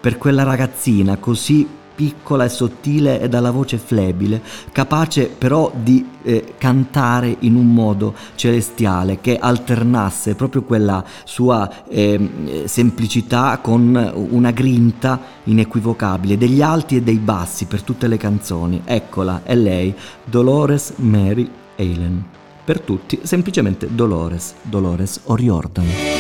Per 0.01 0.19
quella 0.19 0.43
ragazzina 0.43 1.17
così 1.17 1.79
piccola 1.95 2.45
e 2.45 2.49
sottile 2.49 3.21
e 3.21 3.29
dalla 3.29 3.51
voce 3.51 3.79
flebile, 3.79 4.43
capace 4.73 5.27
però 5.27 5.71
di 5.75 6.07
eh, 6.23 6.55
cantare 6.59 7.37
in 7.41 7.55
un 7.55 7.73
modo 7.73 8.15
celestiale 8.35 9.21
che 9.21 9.39
alternasse 9.39 10.35
proprio 10.35 10.63
quella 10.63 11.05
sua 11.25 11.87
eh, 11.89 12.65
semplicità 12.65 13.59
con 13.63 14.29
una 14.31 14.51
grinta 14.51 15.21
inequivocabile 15.45 16.39
degli 16.39 16.63
alti 16.63 16.97
e 16.97 17.03
dei 17.03 17.19
bassi 17.19 17.67
per 17.67 17.83
tutte 17.83 18.09
le 18.09 18.17
canzoni. 18.17 18.83
Eccola, 18.85 19.43
è 19.45 19.55
lei, 19.55 19.95
Dolores 20.25 20.95
Mary 20.97 21.49
Allen. 21.77 22.25
Per 22.65 22.81
tutti, 22.81 23.21
semplicemente 23.23 23.89
Dolores, 23.93 24.55
Dolores 24.63 25.21
O'Riordan. 25.25 26.20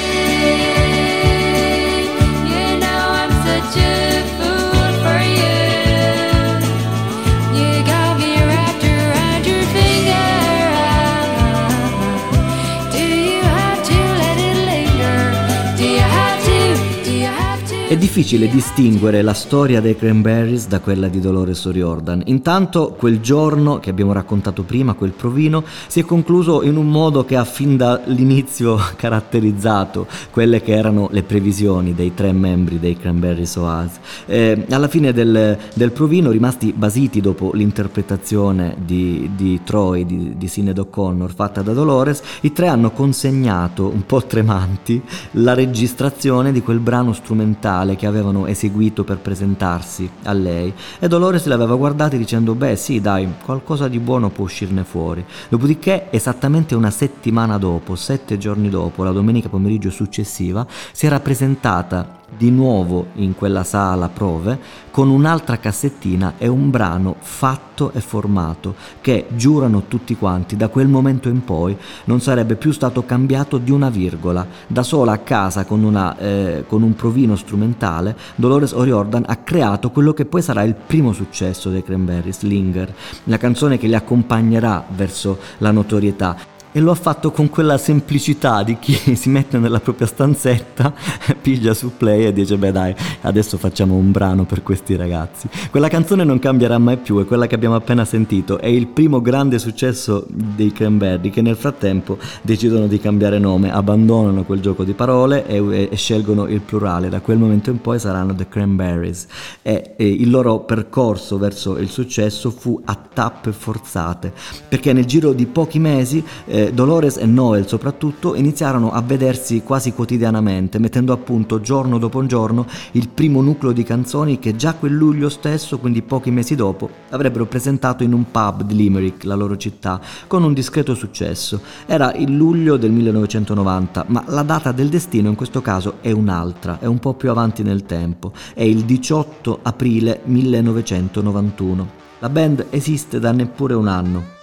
Difficile 18.00 18.48
distinguere 18.48 19.20
la 19.20 19.34
storia 19.34 19.82
dei 19.82 19.94
Cranberries 19.94 20.66
da 20.68 20.80
quella 20.80 21.06
di 21.08 21.20
Dolores 21.20 21.62
O'Riordan. 21.66 22.22
Intanto 22.26 22.94
quel 22.96 23.20
giorno 23.20 23.78
che 23.78 23.90
abbiamo 23.90 24.14
raccontato 24.14 24.62
prima, 24.62 24.94
quel 24.94 25.10
provino, 25.10 25.62
si 25.86 26.00
è 26.00 26.04
concluso 26.04 26.62
in 26.62 26.76
un 26.76 26.88
modo 26.88 27.26
che 27.26 27.36
ha 27.36 27.44
fin 27.44 27.76
dall'inizio 27.76 28.78
caratterizzato 28.96 30.06
quelle 30.30 30.62
che 30.62 30.72
erano 30.72 31.08
le 31.12 31.22
previsioni 31.24 31.94
dei 31.94 32.14
tre 32.14 32.32
membri 32.32 32.78
dei 32.78 32.96
Cranberries 32.96 33.54
Oase. 33.56 34.00
Eh, 34.24 34.64
alla 34.70 34.88
fine 34.88 35.12
del, 35.12 35.58
del 35.74 35.92
provino, 35.92 36.30
rimasti 36.30 36.72
basiti 36.72 37.20
dopo 37.20 37.52
l'interpretazione 37.52 38.76
di, 38.82 39.30
di 39.36 39.60
Troy, 39.62 40.06
di, 40.06 40.38
di 40.38 40.48
Sinead 40.48 40.78
O'Connor 40.78 41.34
fatta 41.34 41.60
da 41.60 41.74
Dolores, 41.74 42.22
i 42.40 42.52
tre 42.52 42.68
hanno 42.68 42.92
consegnato, 42.92 43.88
un 43.88 44.06
po' 44.06 44.24
tremanti, 44.24 45.02
la 45.32 45.52
registrazione 45.52 46.50
di 46.50 46.62
quel 46.62 46.78
brano 46.78 47.12
strumentale 47.12 47.88
che 47.96 48.06
avevano 48.06 48.46
eseguito 48.46 49.04
per 49.04 49.18
presentarsi 49.18 50.08
a 50.24 50.32
lei. 50.32 50.72
E 50.98 51.08
Dolores 51.08 51.46
le 51.46 51.54
aveva 51.54 51.74
guardate 51.74 52.18
dicendo 52.18 52.54
beh 52.54 52.76
sì 52.76 53.00
dai 53.00 53.28
qualcosa 53.44 53.88
di 53.88 53.98
buono 53.98 54.30
può 54.30 54.44
uscirne 54.44 54.84
fuori. 54.84 55.24
Dopodiché 55.48 56.06
esattamente 56.10 56.74
una 56.74 56.90
settimana 56.90 57.58
dopo 57.58 57.94
sette 57.94 58.38
giorni 58.38 58.68
dopo 58.68 59.04
la 59.04 59.12
domenica 59.12 59.48
pomeriggio 59.48 59.90
successiva 59.90 60.66
si 60.92 61.06
era 61.06 61.20
presentata 61.20 62.19
di 62.36 62.50
nuovo 62.50 63.06
in 63.14 63.34
quella 63.34 63.64
sala 63.64 64.08
prove 64.08 64.58
con 64.90 65.08
un'altra 65.08 65.58
cassettina 65.58 66.34
e 66.38 66.48
un 66.48 66.70
brano 66.70 67.16
fatto 67.18 67.90
e 67.92 68.00
formato 68.00 68.74
che 69.00 69.26
giurano 69.30 69.84
tutti 69.88 70.16
quanti 70.16 70.56
da 70.56 70.68
quel 70.68 70.88
momento 70.88 71.28
in 71.28 71.44
poi 71.44 71.76
non 72.04 72.20
sarebbe 72.20 72.56
più 72.56 72.72
stato 72.72 73.04
cambiato 73.04 73.58
di 73.58 73.70
una 73.70 73.90
virgola 73.90 74.46
da 74.66 74.82
sola 74.82 75.12
a 75.12 75.18
casa 75.18 75.64
con, 75.64 75.82
una, 75.82 76.16
eh, 76.18 76.64
con 76.66 76.82
un 76.82 76.94
provino 76.94 77.36
strumentale 77.36 78.16
Dolores 78.36 78.72
O'Riordan 78.72 79.24
ha 79.26 79.36
creato 79.36 79.90
quello 79.90 80.12
che 80.12 80.24
poi 80.24 80.42
sarà 80.42 80.62
il 80.62 80.74
primo 80.74 81.12
successo 81.12 81.70
dei 81.70 81.82
Cranberries 81.82 82.42
Linger 82.42 82.94
la 83.24 83.38
canzone 83.38 83.78
che 83.78 83.86
li 83.86 83.94
accompagnerà 83.94 84.84
verso 84.88 85.38
la 85.58 85.70
notorietà 85.70 86.58
e 86.72 86.80
lo 86.80 86.90
ha 86.90 86.94
fatto 86.94 87.30
con 87.30 87.48
quella 87.48 87.78
semplicità 87.78 88.62
di 88.62 88.78
chi 88.78 88.94
si 89.16 89.28
mette 89.28 89.58
nella 89.58 89.80
propria 89.80 90.06
stanzetta, 90.06 90.92
piglia 91.40 91.74
su 91.74 91.92
play 91.96 92.26
e 92.26 92.32
dice 92.32 92.56
beh 92.56 92.72
dai, 92.72 92.94
adesso 93.22 93.58
facciamo 93.58 93.94
un 93.94 94.10
brano 94.10 94.44
per 94.44 94.62
questi 94.62 94.96
ragazzi. 94.96 95.48
Quella 95.70 95.88
canzone 95.88 96.24
non 96.24 96.38
cambierà 96.38 96.78
mai 96.78 96.98
più, 96.98 97.20
è 97.20 97.24
quella 97.24 97.46
che 97.46 97.54
abbiamo 97.54 97.74
appena 97.74 98.04
sentito, 98.04 98.58
è 98.58 98.66
il 98.66 98.86
primo 98.86 99.20
grande 99.20 99.58
successo 99.58 100.24
dei 100.28 100.72
Cranberry 100.72 101.30
che 101.30 101.42
nel 101.42 101.56
frattempo 101.56 102.18
decidono 102.42 102.86
di 102.86 102.98
cambiare 102.98 103.38
nome, 103.38 103.72
abbandonano 103.72 104.44
quel 104.44 104.60
gioco 104.60 104.84
di 104.84 104.92
parole 104.92 105.46
e, 105.46 105.88
e 105.90 105.96
scelgono 105.96 106.46
il 106.46 106.60
plurale, 106.60 107.08
da 107.08 107.20
quel 107.20 107.38
momento 107.38 107.70
in 107.70 107.80
poi 107.80 107.98
saranno 107.98 108.34
The 108.34 108.48
Cranberries. 108.48 109.26
E, 109.62 109.94
e 109.96 110.06
il 110.06 110.30
loro 110.30 110.60
percorso 110.60 111.38
verso 111.38 111.78
il 111.78 111.88
successo 111.88 112.50
fu 112.50 112.80
a 112.84 112.96
tappe 113.12 113.52
forzate, 113.52 114.32
perché 114.68 114.92
nel 114.92 115.04
giro 115.04 115.32
di 115.32 115.46
pochi 115.46 115.78
mesi 115.78 116.24
eh, 116.46 116.59
Dolores 116.68 117.16
e 117.16 117.26
Noel 117.26 117.66
soprattutto 117.66 118.34
iniziarono 118.34 118.92
a 118.92 119.00
vedersi 119.00 119.62
quasi 119.62 119.92
quotidianamente, 119.92 120.78
mettendo 120.78 121.12
a 121.12 121.16
punto 121.16 121.60
giorno 121.60 121.98
dopo 121.98 122.18
giorno 122.26 122.66
il 122.92 123.08
primo 123.08 123.40
nucleo 123.40 123.72
di 123.72 123.82
canzoni 123.82 124.38
che 124.38 124.56
già 124.56 124.74
quel 124.74 124.92
luglio 124.92 125.28
stesso, 125.28 125.78
quindi 125.78 126.02
pochi 126.02 126.30
mesi 126.30 126.54
dopo, 126.54 126.88
avrebbero 127.10 127.46
presentato 127.46 128.02
in 128.02 128.12
un 128.12 128.30
pub 128.30 128.62
di 128.62 128.74
Limerick, 128.74 129.24
la 129.24 129.34
loro 129.34 129.56
città, 129.56 130.00
con 130.26 130.42
un 130.42 130.52
discreto 130.52 130.94
successo. 130.94 131.60
Era 131.86 132.12
il 132.14 132.34
luglio 132.34 132.76
del 132.76 132.90
1990, 132.90 134.04
ma 134.08 134.24
la 134.28 134.42
data 134.42 134.72
del 134.72 134.88
destino 134.88 135.28
in 135.28 135.34
questo 135.34 135.62
caso 135.62 135.94
è 136.00 136.10
un'altra, 136.10 136.78
è 136.78 136.86
un 136.86 136.98
po' 136.98 137.14
più 137.14 137.30
avanti 137.30 137.62
nel 137.62 137.84
tempo, 137.84 138.32
è 138.54 138.62
il 138.62 138.84
18 138.84 139.60
aprile 139.62 140.20
1991. 140.24 141.98
La 142.18 142.28
band 142.28 142.66
esiste 142.70 143.18
da 143.18 143.32
neppure 143.32 143.74
un 143.74 143.88
anno, 143.88 144.38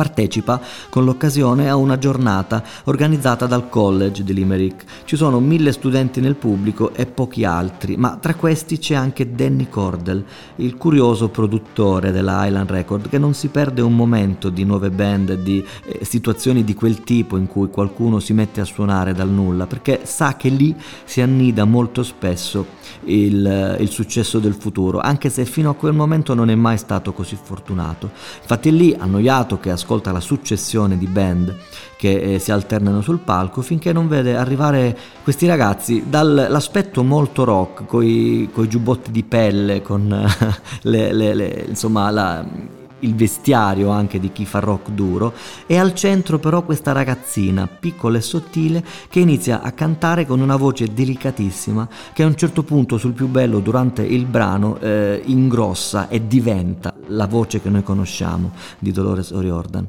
partecipa 0.00 0.58
con 0.88 1.04
l'occasione 1.04 1.68
a 1.68 1.76
una 1.76 1.98
giornata 1.98 2.62
organizzata 2.84 3.44
dal 3.44 3.68
college 3.68 4.24
di 4.24 4.32
Limerick. 4.32 4.84
Ci 5.04 5.14
sono 5.14 5.40
mille 5.40 5.72
studenti 5.72 6.22
nel 6.22 6.36
pubblico 6.36 6.94
e 6.94 7.04
pochi 7.04 7.44
altri, 7.44 7.98
ma 7.98 8.16
tra 8.18 8.34
questi 8.34 8.78
c'è 8.78 8.94
anche 8.94 9.34
Danny 9.34 9.68
Cordell, 9.68 10.24
il 10.56 10.78
curioso 10.78 11.28
produttore 11.28 12.12
della 12.12 12.46
Island 12.46 12.70
Record 12.70 13.10
che 13.10 13.18
non 13.18 13.34
si 13.34 13.48
perde 13.48 13.82
un 13.82 13.94
momento 13.94 14.48
di 14.48 14.64
nuove 14.64 14.88
band 14.88 15.34
di 15.34 15.62
eh, 15.84 16.02
situazioni 16.02 16.64
di 16.64 16.72
quel 16.72 17.02
tipo 17.02 17.36
in 17.36 17.46
cui 17.46 17.68
qualcuno 17.68 18.20
si 18.20 18.32
mette 18.32 18.62
a 18.62 18.64
suonare 18.64 19.12
dal 19.12 19.28
nulla, 19.28 19.66
perché 19.66 20.00
sa 20.04 20.34
che 20.34 20.48
lì 20.48 20.74
si 21.04 21.20
annida 21.20 21.66
molto 21.66 22.02
spesso 22.02 22.78
il, 23.04 23.76
il 23.78 23.90
successo 23.90 24.38
del 24.38 24.54
futuro, 24.54 24.98
anche 24.98 25.28
se 25.28 25.44
fino 25.44 25.68
a 25.68 25.74
quel 25.74 25.92
momento 25.92 26.32
non 26.32 26.48
è 26.48 26.54
mai 26.54 26.78
stato 26.78 27.12
così 27.12 27.36
fortunato. 27.40 28.10
Infatti 28.40 28.74
lì, 28.74 28.96
annoiato, 28.98 29.58
che 29.58 29.70
ascolta 29.70 29.88
la 30.12 30.20
successione 30.20 30.96
di 30.96 31.06
band 31.06 31.56
che 31.96 32.34
eh, 32.34 32.38
si 32.38 32.52
alternano 32.52 33.00
sul 33.02 33.18
palco 33.18 33.60
finché 33.62 33.92
non 33.92 34.08
vede 34.08 34.36
arrivare 34.36 34.96
questi 35.22 35.46
ragazzi 35.46 36.04
dall'aspetto 36.06 37.02
molto 37.02 37.44
rock, 37.44 37.84
con 37.86 38.04
i 38.04 38.48
giubbotti 38.68 39.10
di 39.10 39.22
pelle, 39.22 39.82
con 39.82 40.08
le, 40.82 41.12
le, 41.12 41.34
le, 41.34 41.64
insomma 41.68 42.10
la 42.10 42.78
il 43.00 43.14
vestiario 43.14 43.90
anche 43.90 44.18
di 44.18 44.32
chi 44.32 44.44
fa 44.44 44.58
rock 44.58 44.90
duro, 44.90 45.32
e 45.66 45.76
al 45.76 45.94
centro 45.94 46.38
però 46.38 46.62
questa 46.62 46.92
ragazzina 46.92 47.66
piccola 47.66 48.18
e 48.18 48.20
sottile 48.20 48.84
che 49.08 49.20
inizia 49.20 49.62
a 49.62 49.72
cantare 49.72 50.26
con 50.26 50.40
una 50.40 50.56
voce 50.56 50.92
delicatissima 50.92 51.88
che 52.12 52.22
a 52.22 52.26
un 52.26 52.36
certo 52.36 52.62
punto 52.62 52.98
sul 52.98 53.12
più 53.12 53.28
bello 53.28 53.60
durante 53.60 54.02
il 54.02 54.24
brano 54.24 54.78
eh, 54.80 55.22
ingrossa 55.24 56.08
e 56.08 56.26
diventa 56.26 56.94
la 57.08 57.26
voce 57.26 57.60
che 57.60 57.68
noi 57.68 57.82
conosciamo 57.82 58.52
di 58.78 58.92
Dolores 58.92 59.30
O'Riordan. 59.30 59.86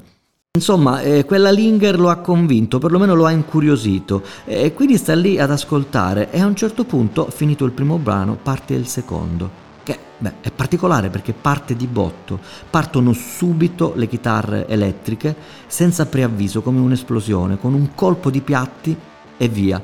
Insomma, 0.54 1.00
eh, 1.00 1.24
quella 1.24 1.50
Linger 1.50 1.98
lo 1.98 2.10
ha 2.10 2.16
convinto, 2.16 2.78
perlomeno 2.78 3.14
lo 3.14 3.24
ha 3.24 3.30
incuriosito, 3.30 4.22
e 4.44 4.74
quindi 4.74 4.98
sta 4.98 5.14
lì 5.14 5.38
ad 5.38 5.50
ascoltare 5.50 6.30
e 6.30 6.40
a 6.40 6.46
un 6.46 6.54
certo 6.54 6.84
punto, 6.84 7.28
finito 7.30 7.64
il 7.64 7.72
primo 7.72 7.96
brano, 7.96 8.36
parte 8.42 8.74
il 8.74 8.86
secondo 8.86 9.61
che 9.82 9.98
beh, 10.18 10.34
è 10.40 10.50
particolare 10.50 11.10
perché 11.10 11.32
parte 11.32 11.74
di 11.76 11.86
botto, 11.86 12.38
partono 12.70 13.12
subito 13.12 13.92
le 13.96 14.08
chitarre 14.08 14.66
elettriche 14.68 15.34
senza 15.66 16.06
preavviso 16.06 16.62
come 16.62 16.80
un'esplosione, 16.80 17.58
con 17.58 17.74
un 17.74 17.94
colpo 17.94 18.30
di 18.30 18.40
piatti 18.40 18.96
e 19.36 19.48
via. 19.48 19.82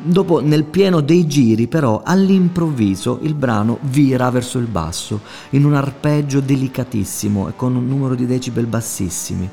Dopo, 0.00 0.40
nel 0.40 0.62
pieno 0.62 1.00
dei 1.00 1.26
giri, 1.26 1.66
però, 1.66 2.02
all'improvviso 2.04 3.18
il 3.22 3.34
brano 3.34 3.78
vira 3.82 4.30
verso 4.30 4.58
il 4.58 4.66
basso, 4.66 5.22
in 5.50 5.64
un 5.64 5.74
arpeggio 5.74 6.38
delicatissimo 6.38 7.48
e 7.48 7.56
con 7.56 7.74
un 7.74 7.88
numero 7.88 8.14
di 8.14 8.24
decibel 8.24 8.66
bassissimi. 8.66 9.50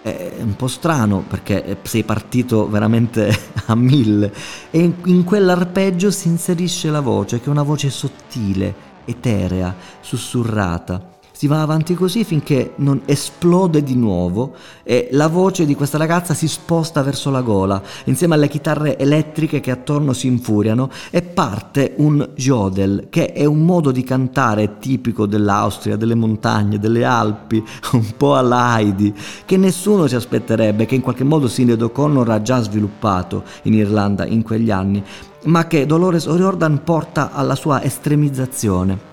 È 0.00 0.32
un 0.40 0.56
po' 0.56 0.66
strano 0.66 1.22
perché 1.28 1.76
sei 1.82 2.04
partito 2.04 2.68
veramente 2.68 3.36
a 3.66 3.74
mille 3.74 4.32
e 4.70 4.92
in, 5.04 5.24
quell'arpeggio 5.24 6.10
si 6.10 6.28
inserisce 6.28 6.90
la 6.90 7.00
voce, 7.00 7.38
che 7.38 7.46
è 7.46 7.50
una 7.50 7.62
voce 7.62 7.90
sottile, 7.90 8.74
eterea, 9.04 9.74
sussurrata. 10.00 11.11
Si 11.42 11.48
va 11.48 11.60
avanti 11.60 11.94
così 11.94 12.22
finché 12.22 12.74
non 12.76 13.02
esplode 13.04 13.82
di 13.82 13.96
nuovo 13.96 14.54
e 14.84 15.08
la 15.10 15.26
voce 15.26 15.66
di 15.66 15.74
questa 15.74 15.98
ragazza 15.98 16.34
si 16.34 16.46
sposta 16.46 17.02
verso 17.02 17.30
la 17.30 17.40
gola, 17.40 17.82
insieme 18.04 18.36
alle 18.36 18.46
chitarre 18.46 18.96
elettriche 18.96 19.58
che 19.58 19.72
attorno 19.72 20.12
si 20.12 20.28
infuriano 20.28 20.88
e 21.10 21.20
parte 21.22 21.94
un 21.96 22.30
jodel, 22.36 23.08
che 23.10 23.32
è 23.32 23.44
un 23.44 23.64
modo 23.64 23.90
di 23.90 24.04
cantare 24.04 24.78
tipico 24.78 25.26
dell'Austria, 25.26 25.96
delle 25.96 26.14
montagne, 26.14 26.78
delle 26.78 27.02
Alpi, 27.04 27.56
un 27.94 28.12
po' 28.16 28.36
alla 28.36 28.78
Heidi, 28.78 29.12
che 29.44 29.56
nessuno 29.56 30.06
si 30.06 30.14
aspetterebbe, 30.14 30.86
che 30.86 30.94
in 30.94 31.00
qualche 31.00 31.24
modo 31.24 31.48
Sinead 31.48 31.82
O'Connor 31.82 32.30
ha 32.30 32.42
già 32.42 32.62
sviluppato 32.62 33.42
in 33.62 33.74
Irlanda 33.74 34.24
in 34.26 34.44
quegli 34.44 34.70
anni, 34.70 35.02
ma 35.46 35.66
che 35.66 35.86
Dolores 35.86 36.26
O'Riordan 36.26 36.84
porta 36.84 37.32
alla 37.32 37.56
sua 37.56 37.82
estremizzazione. 37.82 39.10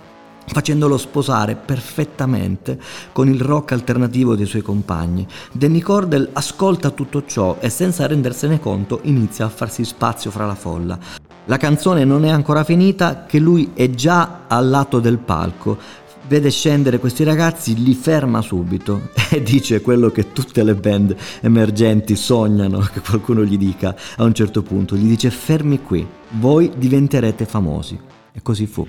Facendolo 0.51 0.97
sposare 0.97 1.55
perfettamente 1.55 2.79
con 3.11 3.27
il 3.29 3.39
rock 3.39 3.71
alternativo 3.71 4.35
dei 4.35 4.45
suoi 4.45 4.61
compagni. 4.61 5.25
Danny 5.51 5.79
Cordell 5.79 6.29
ascolta 6.33 6.89
tutto 6.89 7.25
ciò 7.25 7.57
e 7.59 7.69
senza 7.69 8.07
rendersene 8.07 8.59
conto 8.59 8.99
inizia 9.03 9.45
a 9.45 9.49
farsi 9.49 9.85
spazio 9.85 10.31
fra 10.31 10.45
la 10.45 10.55
folla. 10.55 10.99
La 11.45 11.57
canzone 11.57 12.03
non 12.03 12.25
è 12.25 12.29
ancora 12.29 12.63
finita 12.63 13.25
che 13.25 13.39
lui 13.39 13.71
è 13.73 13.89
già 13.89 14.41
al 14.47 14.69
lato 14.69 14.99
del 14.99 15.17
palco, 15.17 15.77
vede 16.27 16.51
scendere 16.51 16.99
questi 16.99 17.23
ragazzi, 17.23 17.81
li 17.81 17.95
ferma 17.95 18.41
subito 18.41 19.09
e 19.31 19.41
dice 19.41 19.81
quello 19.81 20.11
che 20.11 20.31
tutte 20.31 20.63
le 20.63 20.75
band 20.75 21.15
emergenti 21.41 22.15
sognano 22.15 22.87
che 22.93 23.01
qualcuno 23.01 23.43
gli 23.43 23.57
dica 23.57 23.95
a 24.17 24.23
un 24.23 24.33
certo 24.33 24.61
punto, 24.61 24.95
gli 24.95 25.07
dice 25.07 25.31
fermi 25.31 25.81
qui, 25.81 26.07
voi 26.33 26.71
diventerete 26.77 27.45
famosi. 27.45 27.99
E 28.31 28.41
così 28.43 28.67
fu. 28.67 28.85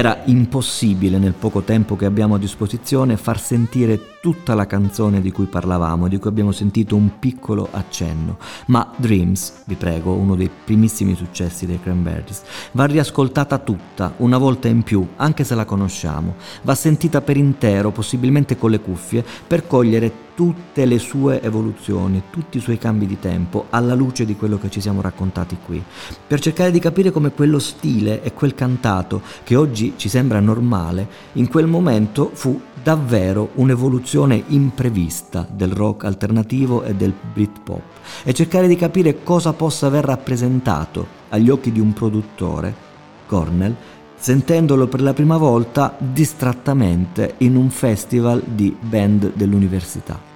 Era 0.00 0.22
impossibile 0.24 1.18
nel 1.18 1.34
poco 1.34 1.60
tempo 1.60 1.94
che 1.94 2.06
abbiamo 2.06 2.36
a 2.36 2.38
disposizione 2.38 3.18
far 3.18 3.38
sentire 3.38 4.16
tutta 4.22 4.54
la 4.54 4.66
canzone 4.66 5.20
di 5.20 5.30
cui 5.30 5.44
parlavamo, 5.44 6.08
di 6.08 6.16
cui 6.16 6.30
abbiamo 6.30 6.52
sentito 6.52 6.96
un 6.96 7.18
piccolo 7.18 7.68
accenno, 7.70 8.38
ma 8.68 8.90
Dreams, 8.96 9.64
vi 9.66 9.74
prego, 9.74 10.12
uno 10.12 10.36
dei 10.36 10.48
primissimi 10.48 11.14
successi 11.14 11.66
dei 11.66 11.78
Cranberries, 11.82 12.40
va 12.72 12.86
riascoltata 12.86 13.58
tutta, 13.58 14.14
una 14.16 14.38
volta 14.38 14.68
in 14.68 14.84
più, 14.84 15.06
anche 15.16 15.44
se 15.44 15.54
la 15.54 15.66
conosciamo, 15.66 16.36
va 16.62 16.74
sentita 16.74 17.20
per 17.20 17.36
intero, 17.36 17.90
possibilmente 17.90 18.56
con 18.56 18.70
le 18.70 18.80
cuffie, 18.80 19.22
per 19.46 19.66
cogliere 19.66 20.28
tutte 20.40 20.86
le 20.86 20.98
sue 20.98 21.42
evoluzioni, 21.42 22.22
tutti 22.30 22.56
i 22.56 22.60
suoi 22.62 22.78
cambi 22.78 23.06
di 23.06 23.18
tempo 23.18 23.66
alla 23.68 23.92
luce 23.92 24.24
di 24.24 24.36
quello 24.36 24.56
che 24.56 24.70
ci 24.70 24.80
siamo 24.80 25.02
raccontati 25.02 25.58
qui, 25.62 25.84
per 26.26 26.40
cercare 26.40 26.70
di 26.70 26.78
capire 26.78 27.10
come 27.10 27.30
quello 27.30 27.58
stile 27.58 28.22
e 28.22 28.32
quel 28.32 28.54
cantato 28.54 29.20
che 29.44 29.54
oggi 29.54 29.92
ci 29.96 30.08
sembra 30.08 30.40
normale, 30.40 31.06
in 31.32 31.46
quel 31.46 31.66
momento 31.66 32.30
fu 32.32 32.58
davvero 32.82 33.50
un'evoluzione 33.56 34.42
imprevista 34.46 35.46
del 35.46 35.72
rock 35.72 36.04
alternativo 36.04 36.84
e 36.84 36.94
del 36.94 37.12
Britpop 37.34 37.82
e 38.24 38.32
cercare 38.32 38.66
di 38.66 38.76
capire 38.76 39.22
cosa 39.22 39.52
possa 39.52 39.88
aver 39.88 40.06
rappresentato 40.06 41.06
agli 41.28 41.50
occhi 41.50 41.70
di 41.70 41.80
un 41.80 41.92
produttore, 41.92 42.74
Cornell, 43.26 43.76
sentendolo 44.16 44.86
per 44.86 45.02
la 45.02 45.12
prima 45.12 45.36
volta 45.36 45.94
distrattamente 45.98 47.34
in 47.38 47.56
un 47.56 47.68
festival 47.68 48.42
di 48.42 48.74
band 48.80 49.34
dell'università. 49.34 50.29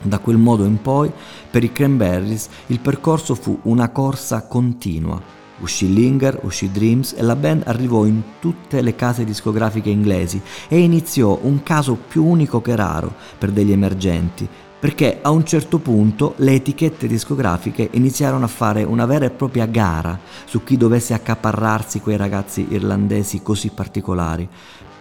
Da 0.00 0.18
quel 0.18 0.36
modo 0.36 0.64
in 0.64 0.80
poi, 0.80 1.10
per 1.50 1.64
i 1.64 1.72
Cranberries, 1.72 2.48
il 2.66 2.80
percorso 2.80 3.34
fu 3.34 3.58
una 3.62 3.88
corsa 3.90 4.46
continua. 4.46 5.20
Uscì 5.60 5.92
Linger, 5.92 6.38
uscì 6.44 6.70
Dreams 6.70 7.14
e 7.16 7.22
la 7.22 7.34
band 7.34 7.62
arrivò 7.66 8.04
in 8.04 8.22
tutte 8.38 8.80
le 8.80 8.94
case 8.94 9.24
discografiche 9.24 9.90
inglesi 9.90 10.40
e 10.68 10.78
iniziò 10.78 11.36
un 11.42 11.64
caso 11.64 11.96
più 11.96 12.24
unico 12.24 12.62
che 12.62 12.76
raro 12.76 13.12
per 13.36 13.50
degli 13.50 13.72
emergenti, 13.72 14.48
perché 14.78 15.18
a 15.20 15.30
un 15.30 15.44
certo 15.44 15.78
punto 15.80 16.34
le 16.36 16.52
etichette 16.52 17.08
discografiche 17.08 17.88
iniziarono 17.94 18.44
a 18.44 18.48
fare 18.48 18.84
una 18.84 19.06
vera 19.06 19.24
e 19.24 19.30
propria 19.30 19.66
gara 19.66 20.16
su 20.44 20.62
chi 20.62 20.76
dovesse 20.76 21.14
accaparrarsi 21.14 22.00
quei 22.00 22.16
ragazzi 22.16 22.64
irlandesi 22.70 23.42
così 23.42 23.70
particolari. 23.70 24.48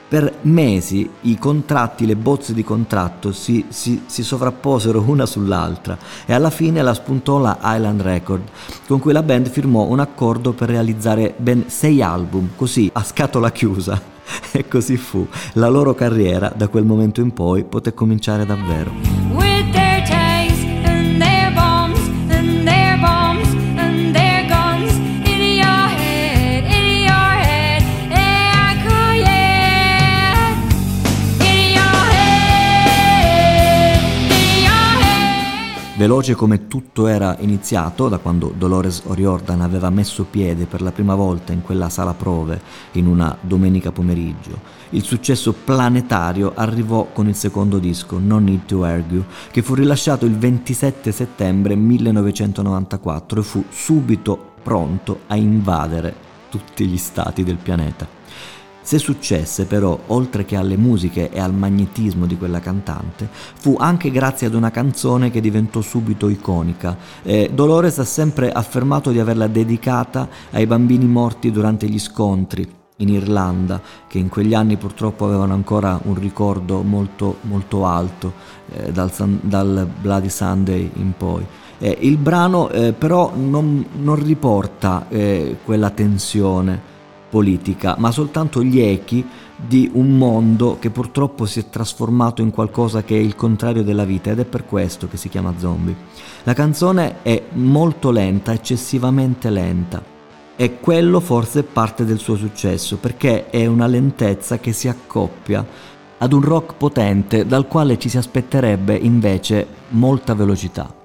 Per 0.10 0.38
mesi 0.44 1.10
i 1.22 1.38
contratti, 1.38 2.06
le 2.06 2.16
bozze 2.16 2.54
di 2.54 2.64
contratto 2.64 3.34
si, 3.34 3.66
si, 3.68 4.04
si 4.06 4.24
sovrapposero 4.24 5.04
una 5.06 5.26
sull'altra 5.26 5.98
e 6.26 6.32
alla 6.32 6.50
fine 6.50 6.82
la 6.82 6.94
spuntò 6.94 7.40
la 7.40 7.58
Island 7.62 8.02
Record, 8.02 8.44
con 8.88 9.00
cui 9.00 9.12
la 9.12 9.22
band 9.22 9.50
firmò 9.50 9.84
un 9.84 10.00
accordo 10.00 10.54
per 10.54 10.70
realizzare 10.70 11.34
ben 11.36 11.66
sei 11.68 12.02
album, 12.02 12.52
così 12.56 12.90
a 12.94 13.04
scatola 13.04 13.52
chiusa. 13.52 14.16
E 14.52 14.68
così 14.68 14.98
fu. 14.98 15.26
La 15.54 15.70
loro 15.70 15.94
carriera 15.94 16.52
da 16.54 16.68
quel 16.68 16.84
momento 16.84 17.22
in 17.22 17.32
poi 17.32 17.64
poté 17.64 17.94
cominciare 17.94 18.46
davvero. 18.46 19.17
Veloce 35.98 36.36
come 36.36 36.68
tutto 36.68 37.08
era 37.08 37.36
iniziato, 37.40 38.08
da 38.08 38.20
quando 38.20 38.54
Dolores 38.56 39.02
O'Riordan 39.08 39.62
aveva 39.62 39.90
messo 39.90 40.28
piede 40.30 40.68
per 40.68 40.84
la 40.84 40.92
prima 40.92 41.16
volta 41.16 41.54
in 41.54 41.64
quella 41.64 41.90
sala 41.90 42.14
prove 42.14 42.62
in 42.92 43.08
una 43.08 43.36
domenica 43.42 43.92
pomeriggio, 43.92 44.60
il 44.92 45.02
successo 45.02 45.54
planetario 45.54 46.52
arrivò 46.54 47.08
con 47.12 47.28
il 47.28 47.34
secondo 47.34 47.80
disco, 47.80 48.20
No 48.20 48.38
Need 48.38 48.66
to 48.68 48.84
Argue, 48.84 49.26
che 49.50 49.64
fu 49.64 49.74
rilasciato 49.74 50.28
il 50.28 50.38
27 50.38 51.12
settembre 51.12 51.76
1994 51.76 53.40
e 53.40 53.44
fu 53.44 53.64
subito 53.68 54.52
pronto 54.62 55.22
a 55.26 55.36
invadere 55.36 56.14
tutti 56.52 56.86
gli 56.86 56.98
stati 56.98 57.44
del 57.44 57.58
pianeta. 57.58 58.17
Se 58.88 59.00
successe 59.00 59.66
però, 59.66 60.00
oltre 60.08 60.46
che 60.46 60.56
alle 60.56 60.78
musiche 60.78 61.30
e 61.30 61.42
al 61.42 61.54
magnetismo 61.54 62.26
di 62.26 62.38
quella 62.38 62.62
cantante, 62.62 63.28
fu 63.30 63.76
anche 63.78 64.10
grazie 64.12 64.48
ad 64.48 64.54
una 64.54 64.72
canzone 64.72 65.30
che 65.30 65.42
diventò 65.42 65.82
subito 65.82 66.30
iconica. 66.30 66.96
Eh, 67.22 67.52
Dolores 67.54 68.00
ha 68.00 68.06
sempre 68.06 68.50
affermato 68.50 69.12
di 69.12 69.20
averla 69.20 69.48
dedicata 69.48 70.30
ai 70.52 70.66
bambini 70.68 71.06
morti 71.06 71.52
durante 71.52 71.90
gli 71.90 72.00
scontri 72.00 72.66
in 73.00 73.10
Irlanda, 73.10 73.82
che 74.08 74.20
in 74.20 74.30
quegli 74.30 74.54
anni 74.54 74.78
purtroppo 74.78 75.26
avevano 75.26 75.54
ancora 75.54 76.00
un 76.04 76.16
ricordo 76.16 76.82
molto, 76.82 77.40
molto 77.42 77.86
alto 77.86 78.32
eh, 78.72 78.94
dal, 78.94 79.12
dal 79.42 79.86
Bloody 80.00 80.30
Sunday 80.30 80.90
in 80.94 81.12
poi. 81.18 81.46
Eh, 81.80 81.98
il 82.04 82.16
brano 82.16 82.70
eh, 82.70 82.94
però 82.94 83.34
non, 83.36 83.86
non 83.98 84.16
riporta 84.16 85.08
eh, 85.10 85.58
quella 85.66 85.90
tensione 85.90 86.96
politica, 87.30 87.96
ma 87.98 88.12
soltanto 88.12 88.64
gli 88.64 88.80
echi 88.80 89.26
di 89.56 89.90
un 89.94 90.18
mondo 90.18 90.78
che 90.80 90.90
purtroppo 90.90 91.46
si 91.46 91.60
è 91.60 91.70
trasformato 91.70 92.42
in 92.42 92.52
qualcosa 92.52 93.04
che 93.04 93.16
è 93.16 93.20
il 93.20 93.36
contrario 93.36 93.84
della 93.84 94.06
vita 94.06 94.32
ed 94.32 94.40
è 94.40 94.46
per 94.46 94.66
questo 94.66 95.08
che 95.08 95.18
si 95.18 95.30
chiama 95.30 95.54
zombie. 95.58 95.96
La 96.44 96.54
canzone 96.54 97.22
è 97.24 97.44
molto 97.54 98.12
lenta, 98.12 98.54
eccessivamente 98.54 99.50
lenta. 99.50 100.16
E 100.56 100.80
quello 100.80 101.20
forse 101.20 101.60
è 101.60 101.64
parte 101.64 102.06
del 102.06 102.18
suo 102.18 102.36
successo, 102.36 102.98
perché 102.98 103.50
è 103.50 103.66
una 103.66 103.86
lentezza 103.86 104.58
che 104.58 104.74
si 104.74 104.88
accoppia 104.88 105.66
ad 106.18 106.34
un 106.34 106.42
rock 106.42 106.76
potente 106.76 107.46
dal 107.46 107.68
quale 107.68 108.00
ci 108.00 108.10
si 108.10 108.18
aspetterebbe 108.18 108.96
invece 108.96 109.68
molta 109.90 110.34
velocità. 110.34 110.97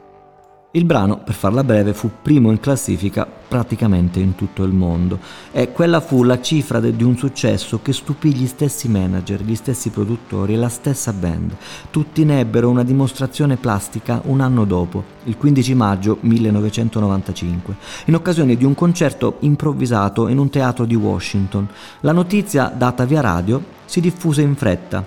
Il 0.74 0.86
brano, 0.86 1.18
per 1.18 1.34
farla 1.34 1.62
breve, 1.64 1.92
fu 1.92 2.10
primo 2.22 2.50
in 2.50 2.58
classifica 2.58 3.26
praticamente 3.26 4.20
in 4.20 4.34
tutto 4.34 4.62
il 4.62 4.72
mondo 4.72 5.18
e 5.50 5.70
quella 5.70 6.00
fu 6.00 6.22
la 6.22 6.40
cifra 6.40 6.80
de- 6.80 6.96
di 6.96 7.04
un 7.04 7.14
successo 7.14 7.80
che 7.82 7.92
stupì 7.92 8.32
gli 8.34 8.46
stessi 8.46 8.88
manager, 8.88 9.42
gli 9.42 9.54
stessi 9.54 9.90
produttori 9.90 10.54
e 10.54 10.56
la 10.56 10.70
stessa 10.70 11.12
band. 11.12 11.54
Tutti 11.90 12.24
ne 12.24 12.40
ebbero 12.40 12.70
una 12.70 12.84
dimostrazione 12.84 13.56
plastica 13.56 14.22
un 14.24 14.40
anno 14.40 14.64
dopo, 14.64 15.04
il 15.24 15.36
15 15.36 15.74
maggio 15.74 16.16
1995, 16.20 17.76
in 18.06 18.14
occasione 18.14 18.56
di 18.56 18.64
un 18.64 18.74
concerto 18.74 19.36
improvvisato 19.40 20.28
in 20.28 20.38
un 20.38 20.48
teatro 20.48 20.86
di 20.86 20.94
Washington. 20.94 21.68
La 22.00 22.12
notizia, 22.12 22.72
data 22.74 23.04
via 23.04 23.20
radio, 23.20 23.62
si 23.84 24.00
diffuse 24.00 24.40
in 24.40 24.56
fretta 24.56 25.04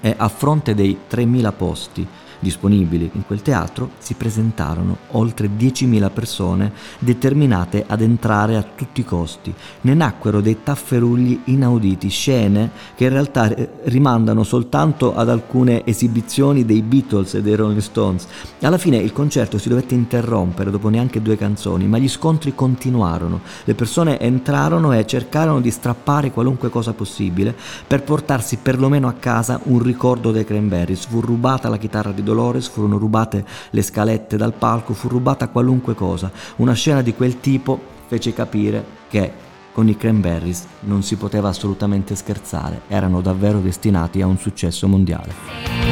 e 0.00 0.14
a 0.16 0.28
fronte 0.28 0.74
dei 0.74 0.96
3.000 1.10 1.52
posti 1.54 2.08
disponibili 2.44 3.10
in 3.14 3.26
quel 3.26 3.42
teatro 3.42 3.90
si 3.98 4.14
presentarono 4.14 4.98
oltre 5.12 5.48
10.000 5.48 6.12
persone 6.12 6.72
determinate 6.98 7.84
ad 7.86 8.02
entrare 8.02 8.56
a 8.56 8.62
tutti 8.62 9.00
i 9.00 9.04
costi. 9.04 9.52
Ne 9.80 9.94
nacquero 9.94 10.40
dei 10.40 10.58
tafferugli 10.62 11.40
inauditi, 11.44 12.08
scene 12.08 12.70
che 12.94 13.04
in 13.04 13.10
realtà 13.10 13.52
eh, 13.52 13.68
rimandano 13.84 14.44
soltanto 14.44 15.14
ad 15.16 15.28
alcune 15.28 15.84
esibizioni 15.86 16.64
dei 16.64 16.82
Beatles 16.82 17.34
e 17.34 17.42
dei 17.42 17.56
Rolling 17.56 17.80
Stones. 17.80 18.26
Alla 18.60 18.78
fine 18.78 18.98
il 18.98 19.12
concerto 19.12 19.58
si 19.58 19.68
dovette 19.68 19.94
interrompere 19.94 20.70
dopo 20.70 20.90
neanche 20.90 21.22
due 21.22 21.36
canzoni, 21.36 21.86
ma 21.86 21.98
gli 21.98 22.08
scontri 22.08 22.54
continuarono. 22.54 23.40
Le 23.64 23.74
persone 23.74 24.20
entrarono 24.20 24.92
e 24.92 25.06
cercarono 25.06 25.60
di 25.60 25.70
strappare 25.70 26.30
qualunque 26.30 26.68
cosa 26.68 26.92
possibile 26.92 27.54
per 27.86 28.02
portarsi 28.02 28.58
perlomeno 28.58 29.08
a 29.08 29.14
casa 29.14 29.60
un 29.64 29.82
ricordo 29.82 30.30
dei 30.30 30.44
Cranberries. 30.44 31.06
Fu 31.06 31.20
rubata 31.20 31.68
la 31.68 31.78
chitarra 31.78 32.12
di 32.12 32.22
Dolores, 32.34 32.66
furono 32.66 32.98
rubate 32.98 33.44
le 33.70 33.82
scalette 33.82 34.36
dal 34.36 34.52
palco, 34.52 34.92
fu 34.92 35.06
rubata 35.08 35.48
qualunque 35.48 35.94
cosa. 35.94 36.32
Una 36.56 36.72
scena 36.72 37.00
di 37.00 37.14
quel 37.14 37.38
tipo 37.38 37.80
fece 38.08 38.32
capire 38.32 38.84
che 39.08 39.42
Con 39.72 39.88
i 39.88 39.96
Cranberries 39.96 40.66
non 40.80 41.02
si 41.02 41.16
poteva 41.16 41.48
assolutamente 41.48 42.14
scherzare, 42.14 42.82
erano 42.86 43.20
davvero 43.20 43.58
destinati 43.58 44.22
a 44.22 44.26
un 44.26 44.38
successo 44.38 44.86
mondiale. 44.86 45.83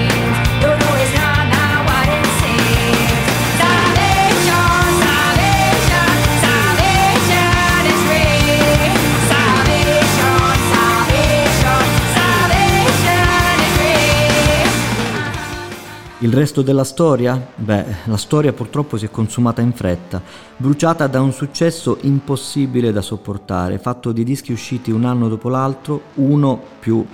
Il 16.22 16.32
resto 16.32 16.62
della 16.62 16.84
storia? 16.84 17.48
Beh, 17.56 17.84
la 18.04 18.16
storia 18.16 18.52
purtroppo 18.52 18.96
si 18.96 19.06
è 19.06 19.10
consumata 19.10 19.60
in 19.60 19.72
fretta, 19.72 20.22
bruciata 20.56 21.08
da 21.08 21.20
un 21.20 21.32
successo 21.32 21.98
impossibile 22.02 22.92
da 22.92 23.00
sopportare, 23.00 23.80
fatto 23.80 24.12
di 24.12 24.22
dischi 24.22 24.52
usciti 24.52 24.92
un 24.92 25.04
anno 25.04 25.28
dopo 25.28 25.48
l'altro, 25.48 26.00
uno 26.14 26.62
più 26.78 27.04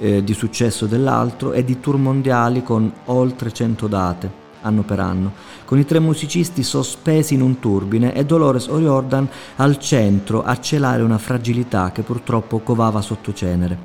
eh, 0.00 0.24
di 0.24 0.34
successo 0.34 0.86
dell'altro 0.86 1.52
e 1.52 1.62
di 1.62 1.78
tour 1.78 1.96
mondiali 1.96 2.64
con 2.64 2.92
oltre 3.04 3.52
100 3.52 3.86
date, 3.86 4.30
anno 4.62 4.82
per 4.82 5.00
anno, 5.00 5.32
con 5.64 5.78
i 5.78 5.84
tre 5.84 5.98
musicisti 5.98 6.62
sospesi 6.62 7.34
in 7.34 7.40
un 7.40 7.58
turbine 7.58 8.14
e 8.14 8.24
Dolores 8.24 8.66
O'Riordan 8.66 9.28
al 9.56 9.78
centro 9.78 10.42
a 10.42 10.58
celare 10.58 11.02
una 11.02 11.18
fragilità 11.18 11.92
che 11.92 12.02
purtroppo 12.02 12.58
covava 12.60 13.00
sotto 13.00 13.32
cenere. 13.32 13.78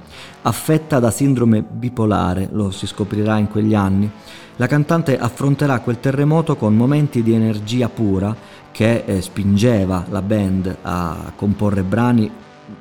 Affetta 0.43 0.99
da 0.99 1.11
sindrome 1.11 1.61
bipolare, 1.61 2.49
lo 2.51 2.71
si 2.71 2.87
scoprirà 2.87 3.37
in 3.37 3.47
quegli 3.47 3.75
anni, 3.75 4.09
la 4.57 4.67
cantante 4.67 5.17
affronterà 5.17 5.79
quel 5.79 5.99
terremoto 5.99 6.55
con 6.55 6.75
momenti 6.75 7.23
di 7.23 7.33
energia 7.33 7.89
pura 7.89 8.35
che 8.71 9.03
eh, 9.05 9.21
spingeva 9.21 10.05
la 10.09 10.21
band 10.21 10.77
a 10.81 11.33
comporre 11.35 11.83
brani 11.83 12.31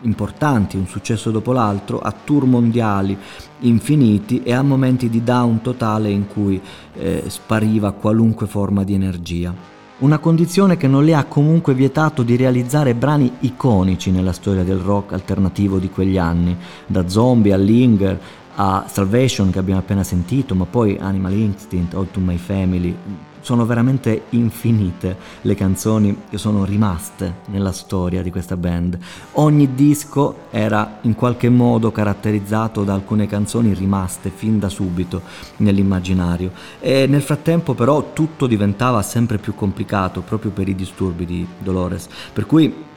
importanti, 0.03 0.76
un 0.76 0.87
successo 0.87 1.31
dopo 1.31 1.53
l'altro, 1.53 1.98
a 2.00 2.12
tour 2.12 2.44
mondiali 2.44 3.16
infiniti 3.61 4.42
e 4.42 4.53
a 4.53 4.62
momenti 4.62 5.09
di 5.09 5.22
down 5.22 5.61
totale 5.61 6.11
in 6.11 6.26
cui 6.26 6.61
eh, 6.94 7.24
spariva 7.26 7.92
qualunque 7.92 8.46
forma 8.46 8.85
di 8.85 8.94
energia. 8.94 9.55
Una 9.98 10.18
condizione 10.18 10.79
che 10.79 10.88
non 10.88 11.05
le 11.05 11.14
ha 11.14 11.24
comunque 11.24 11.74
vietato 11.74 12.22
di 12.22 12.35
realizzare 12.35 12.94
brani 12.94 13.31
iconici 13.40 14.11
nella 14.11 14.33
storia 14.33 14.64
del 14.64 14.79
rock 14.79 15.12
alternativo 15.12 15.79
di 15.79 15.90
quegli 15.90 16.16
anni, 16.16 16.57
da 16.87 17.07
Zombie 17.07 17.53
a 17.53 17.59
Linger 17.59 18.18
a 18.57 18.85
Salvation 18.88 19.50
che 19.50 19.59
abbiamo 19.59 19.81
appena 19.81 20.03
sentito, 20.03 20.55
ma 20.55 20.64
poi 20.64 20.96
Animal 20.98 21.33
Instinct, 21.33 21.94
All 21.94 22.11
to 22.11 22.20
My 22.20 22.37
Family. 22.37 22.94
Sono 23.40 23.64
veramente 23.64 24.24
infinite 24.31 25.16
le 25.42 25.55
canzoni 25.55 26.22
che 26.29 26.38
sono 26.38 26.64
rimaste 26.64 27.37
nella 27.46 27.72
storia 27.72 28.22
di 28.22 28.31
questa 28.31 28.57
band. 28.57 28.98
Ogni 29.33 29.74
disco 29.74 30.46
era 30.50 30.98
in 31.03 31.14
qualche 31.14 31.48
modo 31.48 31.90
caratterizzato 31.90 32.85
da 32.85 32.94
alcune 32.94 33.26
canzoni 33.26 33.72
rimaste 33.72 34.31
fin 34.31 34.59
da 34.59 34.68
subito 34.68 35.22
nell'immaginario 35.57 36.53
e 36.81 37.07
nel 37.07 37.22
frattempo 37.22 37.74
però 37.74 38.12
tutto 38.12 38.46
diventava 38.46 39.03
sempre 39.03 39.38
più 39.38 39.55
complicato 39.55 40.20
proprio 40.20 40.50
per 40.50 40.68
i 40.68 40.74
disturbi 40.74 41.24
di 41.24 41.46
Dolores, 41.59 42.09
per 42.33 42.46
cui 42.46 42.88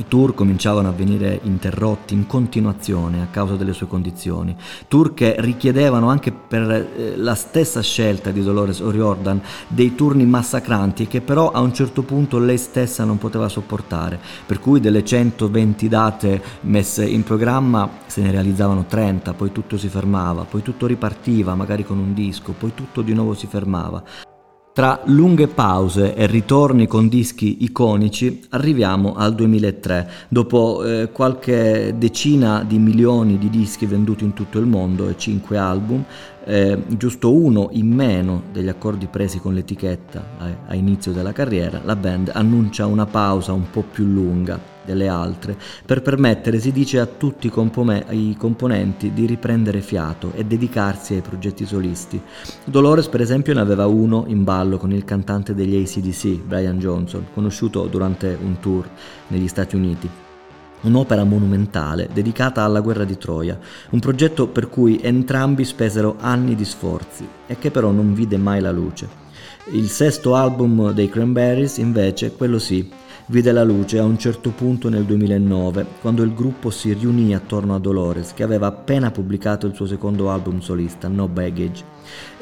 i 0.00 0.04
tour 0.08 0.34
cominciavano 0.34 0.88
a 0.88 0.92
venire 0.92 1.40
interrotti 1.42 2.14
in 2.14 2.26
continuazione 2.26 3.20
a 3.20 3.26
causa 3.26 3.56
delle 3.56 3.74
sue 3.74 3.86
condizioni, 3.86 4.56
tour 4.88 5.12
che 5.12 5.36
richiedevano 5.38 6.08
anche 6.08 6.32
per 6.32 6.70
eh, 6.70 7.16
la 7.16 7.34
stessa 7.34 7.82
scelta 7.82 8.30
di 8.30 8.42
Dolores 8.42 8.80
O'Riordan 8.80 9.40
dei 9.68 9.94
turni 9.94 10.24
massacranti 10.24 11.06
che 11.06 11.20
però 11.20 11.50
a 11.50 11.60
un 11.60 11.74
certo 11.74 12.02
punto 12.02 12.38
lei 12.38 12.56
stessa 12.56 13.04
non 13.04 13.18
poteva 13.18 13.48
sopportare, 13.48 14.18
per 14.46 14.58
cui 14.58 14.80
delle 14.80 15.04
120 15.04 15.88
date 15.88 16.42
messe 16.62 17.04
in 17.04 17.22
programma 17.22 17.88
se 18.06 18.22
ne 18.22 18.30
realizzavano 18.30 18.86
30, 18.86 19.34
poi 19.34 19.52
tutto 19.52 19.76
si 19.76 19.88
fermava, 19.88 20.44
poi 20.44 20.62
tutto 20.62 20.86
ripartiva 20.86 21.54
magari 21.54 21.84
con 21.84 21.98
un 21.98 22.14
disco, 22.14 22.54
poi 22.58 22.72
tutto 22.74 23.02
di 23.02 23.12
nuovo 23.12 23.34
si 23.34 23.46
fermava. 23.46 24.29
Tra 24.80 24.98
lunghe 25.04 25.46
pause 25.46 26.14
e 26.14 26.26
ritorni 26.26 26.86
con 26.86 27.08
dischi 27.08 27.64
iconici 27.64 28.46
arriviamo 28.48 29.14
al 29.14 29.34
2003, 29.34 30.10
dopo 30.28 30.82
eh, 30.82 31.10
qualche 31.12 31.94
decina 31.98 32.64
di 32.66 32.78
milioni 32.78 33.36
di 33.36 33.50
dischi 33.50 33.84
venduti 33.84 34.24
in 34.24 34.32
tutto 34.32 34.58
il 34.58 34.64
mondo 34.64 35.10
e 35.10 35.18
5 35.18 35.58
album, 35.58 36.02
eh, 36.46 36.82
giusto 36.96 37.30
uno 37.30 37.68
in 37.72 37.88
meno 37.92 38.44
degli 38.54 38.68
accordi 38.68 39.06
presi 39.06 39.38
con 39.38 39.52
l'etichetta 39.52 40.24
a, 40.38 40.46
a 40.68 40.74
inizio 40.74 41.12
della 41.12 41.32
carriera, 41.32 41.82
la 41.84 41.94
band 41.94 42.30
annuncia 42.32 42.86
una 42.86 43.04
pausa 43.04 43.52
un 43.52 43.68
po' 43.70 43.82
più 43.82 44.06
lunga 44.06 44.58
delle 44.90 45.08
altre 45.08 45.56
per 45.86 46.02
permettere, 46.02 46.58
si 46.58 46.72
dice, 46.72 46.98
a 46.98 47.06
tutti 47.06 47.46
i, 47.46 47.50
compome- 47.50 48.04
i 48.10 48.34
componenti 48.38 49.12
di 49.12 49.26
riprendere 49.26 49.80
fiato 49.80 50.32
e 50.34 50.44
dedicarsi 50.44 51.14
ai 51.14 51.20
progetti 51.20 51.64
solisti. 51.64 52.20
Dolores, 52.64 53.08
per 53.08 53.20
esempio, 53.20 53.54
ne 53.54 53.60
aveva 53.60 53.86
uno 53.86 54.24
in 54.26 54.44
ballo 54.44 54.76
con 54.76 54.92
il 54.92 55.04
cantante 55.04 55.54
degli 55.54 55.76
ACDC, 55.76 56.42
Brian 56.42 56.78
Johnson, 56.78 57.26
conosciuto 57.32 57.86
durante 57.86 58.36
un 58.40 58.58
tour 58.60 58.88
negli 59.28 59.48
Stati 59.48 59.76
Uniti 59.76 60.10
un'opera 60.82 61.24
monumentale 61.24 62.08
dedicata 62.10 62.62
alla 62.62 62.80
guerra 62.80 63.04
di 63.04 63.18
Troia, 63.18 63.58
un 63.90 63.98
progetto 64.00 64.46
per 64.46 64.70
cui 64.70 64.98
entrambi 65.02 65.62
spesero 65.64 66.16
anni 66.18 66.54
di 66.54 66.64
sforzi 66.64 67.28
e 67.46 67.58
che 67.58 67.70
però 67.70 67.90
non 67.90 68.14
vide 68.14 68.38
mai 68.38 68.62
la 68.62 68.70
luce. 68.70 69.28
Il 69.72 69.88
sesto 69.88 70.34
album 70.34 70.92
dei 70.92 71.10
Cranberries, 71.10 71.76
invece, 71.76 72.32
quello 72.32 72.58
sì, 72.58 72.90
vide 73.30 73.52
la 73.52 73.62
luce 73.62 74.00
a 74.00 74.04
un 74.04 74.18
certo 74.18 74.50
punto 74.50 74.88
nel 74.88 75.04
2009, 75.04 75.86
quando 76.00 76.24
il 76.24 76.34
gruppo 76.34 76.68
si 76.70 76.92
riunì 76.92 77.32
attorno 77.32 77.76
a 77.76 77.78
Dolores, 77.78 78.34
che 78.34 78.42
aveva 78.42 78.66
appena 78.66 79.12
pubblicato 79.12 79.68
il 79.68 79.74
suo 79.74 79.86
secondo 79.86 80.30
album 80.30 80.58
solista, 80.58 81.06
No 81.06 81.28
Baggage. 81.28 81.84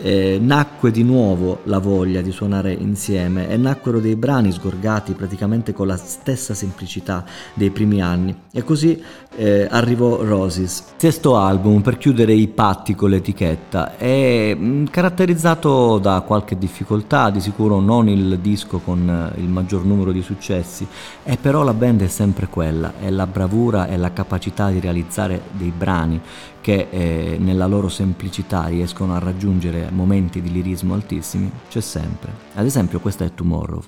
Eh, 0.00 0.38
nacque 0.40 0.92
di 0.92 1.02
nuovo 1.02 1.60
la 1.64 1.78
voglia 1.78 2.20
di 2.20 2.30
suonare 2.30 2.72
insieme 2.72 3.48
e 3.48 3.56
nacquero 3.56 3.98
dei 3.98 4.14
brani 4.14 4.52
sgorgati 4.52 5.12
praticamente 5.14 5.72
con 5.72 5.88
la 5.88 5.96
stessa 5.96 6.54
semplicità 6.54 7.24
dei 7.54 7.70
primi 7.70 8.00
anni. 8.00 8.34
E 8.52 8.62
così 8.62 9.02
eh, 9.36 9.66
arrivò 9.68 10.22
Roses, 10.22 10.94
sesto 10.96 11.36
album 11.36 11.80
per 11.80 11.98
chiudere 11.98 12.32
i 12.32 12.48
patti 12.48 12.94
con 12.94 13.10
l'etichetta. 13.10 13.96
È 13.96 14.54
mh, 14.54 14.90
caratterizzato 14.90 15.98
da 15.98 16.20
qualche 16.20 16.56
difficoltà, 16.56 17.30
di 17.30 17.40
sicuro 17.40 17.80
non 17.80 18.08
il 18.08 18.38
disco 18.38 18.78
con 18.78 19.08
eh, 19.08 19.40
il 19.40 19.48
maggior 19.48 19.84
numero 19.84 20.12
di 20.12 20.22
successi 20.22 20.86
e 21.24 21.36
però 21.36 21.62
la 21.62 21.74
band 21.74 22.02
è 22.02 22.08
sempre 22.08 22.48
quella, 22.48 22.94
è 23.00 23.10
la 23.10 23.26
bravura 23.26 23.88
e 23.88 23.96
la 23.96 24.12
capacità 24.12 24.70
di 24.70 24.80
realizzare 24.80 25.42
dei 25.52 25.72
brani 25.76 26.20
che 26.60 26.88
eh, 26.90 27.36
nella 27.40 27.66
loro 27.66 27.88
semplicità 27.88 28.66
riescono 28.66 29.14
a 29.14 29.18
raggiungere 29.18 29.57
momenti 29.90 30.40
di 30.40 30.52
lirismo 30.52 30.94
altissimi, 30.94 31.50
c'è 31.68 31.80
sempre. 31.80 32.32
Ad 32.54 32.64
esempio 32.64 33.00
questa 33.00 33.24
è 33.24 33.34
Tomorrow. 33.34 33.82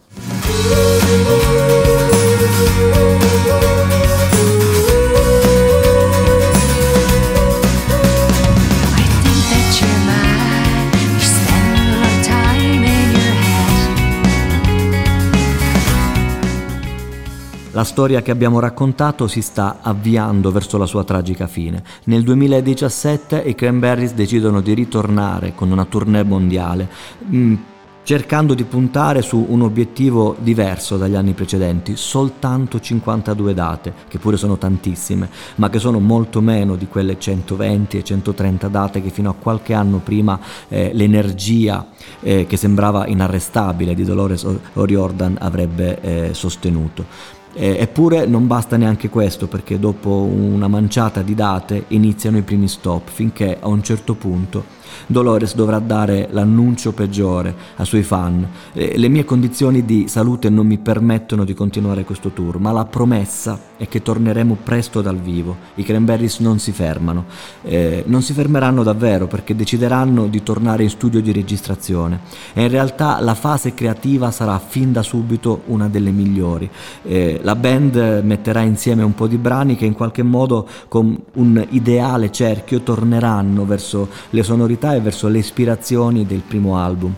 La 17.81 17.87
storia 17.87 18.21
che 18.21 18.31
abbiamo 18.31 18.61
raccontato 18.61 19.27
si 19.27 19.41
sta 19.41 19.79
avviando 19.81 20.53
verso 20.53 20.77
la 20.77 20.85
sua 20.85 21.03
tragica 21.03 21.47
fine. 21.47 21.83
Nel 22.05 22.23
2017 22.25 23.39
i 23.39 23.55
Cranberries 23.55 24.13
decidono 24.13 24.61
di 24.61 24.75
ritornare 24.75 25.55
con 25.55 25.71
una 25.71 25.87
tournée 25.87 26.23
mondiale, 26.23 26.87
mh, 27.21 27.55
cercando 28.03 28.53
di 28.53 28.65
puntare 28.65 29.23
su 29.23 29.47
un 29.49 29.63
obiettivo 29.63 30.37
diverso 30.41 30.99
dagli 30.99 31.15
anni 31.15 31.33
precedenti, 31.33 31.97
soltanto 31.97 32.81
52 32.81 33.55
date, 33.55 33.95
che 34.09 34.19
pure 34.19 34.37
sono 34.37 34.59
tantissime, 34.59 35.31
ma 35.55 35.71
che 35.71 35.79
sono 35.79 36.01
molto 36.01 36.43
meno 36.43 36.77
di 36.77 36.87
quelle 36.87 37.19
120 37.19 37.97
e 37.97 38.05
130 38.05 38.69
date 38.69 39.01
che 39.01 39.09
fino 39.09 39.31
a 39.31 39.35
qualche 39.35 39.73
anno 39.73 40.01
prima 40.05 40.39
eh, 40.69 40.91
l'energia 40.93 41.89
eh, 42.21 42.45
che 42.47 42.59
sembrava 42.59 43.07
inarrestabile 43.07 43.95
di 43.95 44.05
Dolores 44.05 44.47
O'Riordan 44.75 45.39
avrebbe 45.41 45.99
eh, 46.03 46.35
sostenuto. 46.35 47.39
Eppure 47.53 48.27
non 48.27 48.47
basta 48.47 48.77
neanche 48.77 49.09
questo 49.09 49.49
perché 49.49 49.79
dopo 49.79 50.11
una 50.11 50.69
manciata 50.69 51.23
di 51.23 51.35
date 51.35 51.85
iniziano 51.89 52.39
i 52.39 52.43
primi 52.43 52.69
stop 52.69 53.09
finché 53.11 53.59
a 53.61 53.69
un 53.69 53.83
certo 53.83 54.15
punto 54.15 54.79
Dolores 55.07 55.55
dovrà 55.55 55.79
dare 55.79 56.29
l'annuncio 56.31 56.93
peggiore 56.93 57.55
ai 57.77 57.87
suoi 57.87 58.03
fan. 58.03 58.47
Eh, 58.73 58.97
le 58.97 59.09
mie 59.09 59.25
condizioni 59.25 59.85
di 59.85 60.09
salute 60.09 60.49
non 60.51 60.67
mi 60.67 60.79
permettono 60.79 61.45
di 61.45 61.55
continuare 61.55 62.05
questo 62.05 62.31
tour, 62.31 62.59
ma 62.59 62.73
la 62.73 62.85
promessa 62.85 63.59
è 63.77 63.89
che 63.89 64.03
torneremo 64.03 64.59
presto 64.63 65.01
dal 65.01 65.17
vivo. 65.17 65.57
I 65.77 65.83
Cranberries 65.85 66.41
non 66.41 66.59
si 66.59 66.73
fermano. 66.73 67.25
Eh, 67.63 68.05
non 68.07 68.23
si 68.23 68.33
fermeranno 68.33 68.83
davvero 68.83 69.27
perché 69.27 69.57
decideranno 69.57 70.27
di 70.27 70.43
tornare 70.43 70.83
in 70.83 70.91
studio 70.91 71.21
di 71.21 71.33
registrazione. 71.33 72.21
E 72.53 72.63
in 72.63 72.69
realtà 72.69 73.21
la 73.21 73.35
fase 73.35 73.75
creativa 73.75 74.31
sarà 74.31 74.59
fin 74.59 74.93
da 74.93 75.03
subito 75.03 75.63
una 75.67 75.89
delle 75.89 76.11
migliori. 76.11 76.69
Eh, 77.03 77.41
la 77.43 77.57
band 77.57 78.21
metterà 78.23 78.61
insieme 78.61 79.03
un 79.03 79.15
po' 79.15 79.27
di 79.27 79.39
brani 79.39 79.77
che 79.77 79.87
in 79.87 79.95
qualche 79.95 80.23
modo 80.23 80.67
con 80.89 81.19
un 81.35 81.67
ideale 81.71 82.31
cerchio 82.31 82.81
torneranno 82.81 83.65
verso 83.65 84.09
le 84.31 84.43
sonorità 84.43 84.80
e 84.81 85.01
verso 85.01 85.29
le 85.29 85.39
ispirazioni 85.39 86.27
del 86.27 86.41
primo 86.41 86.79
album. 86.79 87.15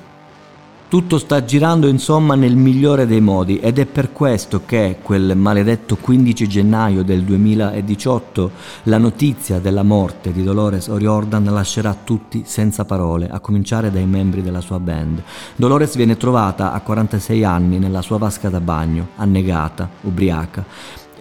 Tutto 0.92 1.16
sta 1.16 1.42
girando 1.42 1.88
insomma 1.88 2.34
nel 2.34 2.54
migliore 2.54 3.06
dei 3.06 3.22
modi 3.22 3.58
ed 3.58 3.78
è 3.78 3.86
per 3.86 4.12
questo 4.12 4.66
che 4.66 4.98
quel 5.00 5.34
maledetto 5.38 5.96
15 5.96 6.46
gennaio 6.46 7.02
del 7.02 7.22
2018 7.22 8.50
la 8.82 8.98
notizia 8.98 9.58
della 9.58 9.82
morte 9.82 10.32
di 10.32 10.42
Dolores 10.42 10.88
O'Riordan 10.88 11.44
lascerà 11.44 11.96
tutti 12.04 12.42
senza 12.44 12.84
parole, 12.84 13.30
a 13.30 13.40
cominciare 13.40 13.90
dai 13.90 14.04
membri 14.04 14.42
della 14.42 14.60
sua 14.60 14.78
band. 14.78 15.22
Dolores 15.56 15.96
viene 15.96 16.18
trovata 16.18 16.74
a 16.74 16.80
46 16.80 17.42
anni 17.42 17.78
nella 17.78 18.02
sua 18.02 18.18
vasca 18.18 18.50
da 18.50 18.60
bagno, 18.60 19.08
annegata, 19.16 19.88
ubriaca 20.02 20.62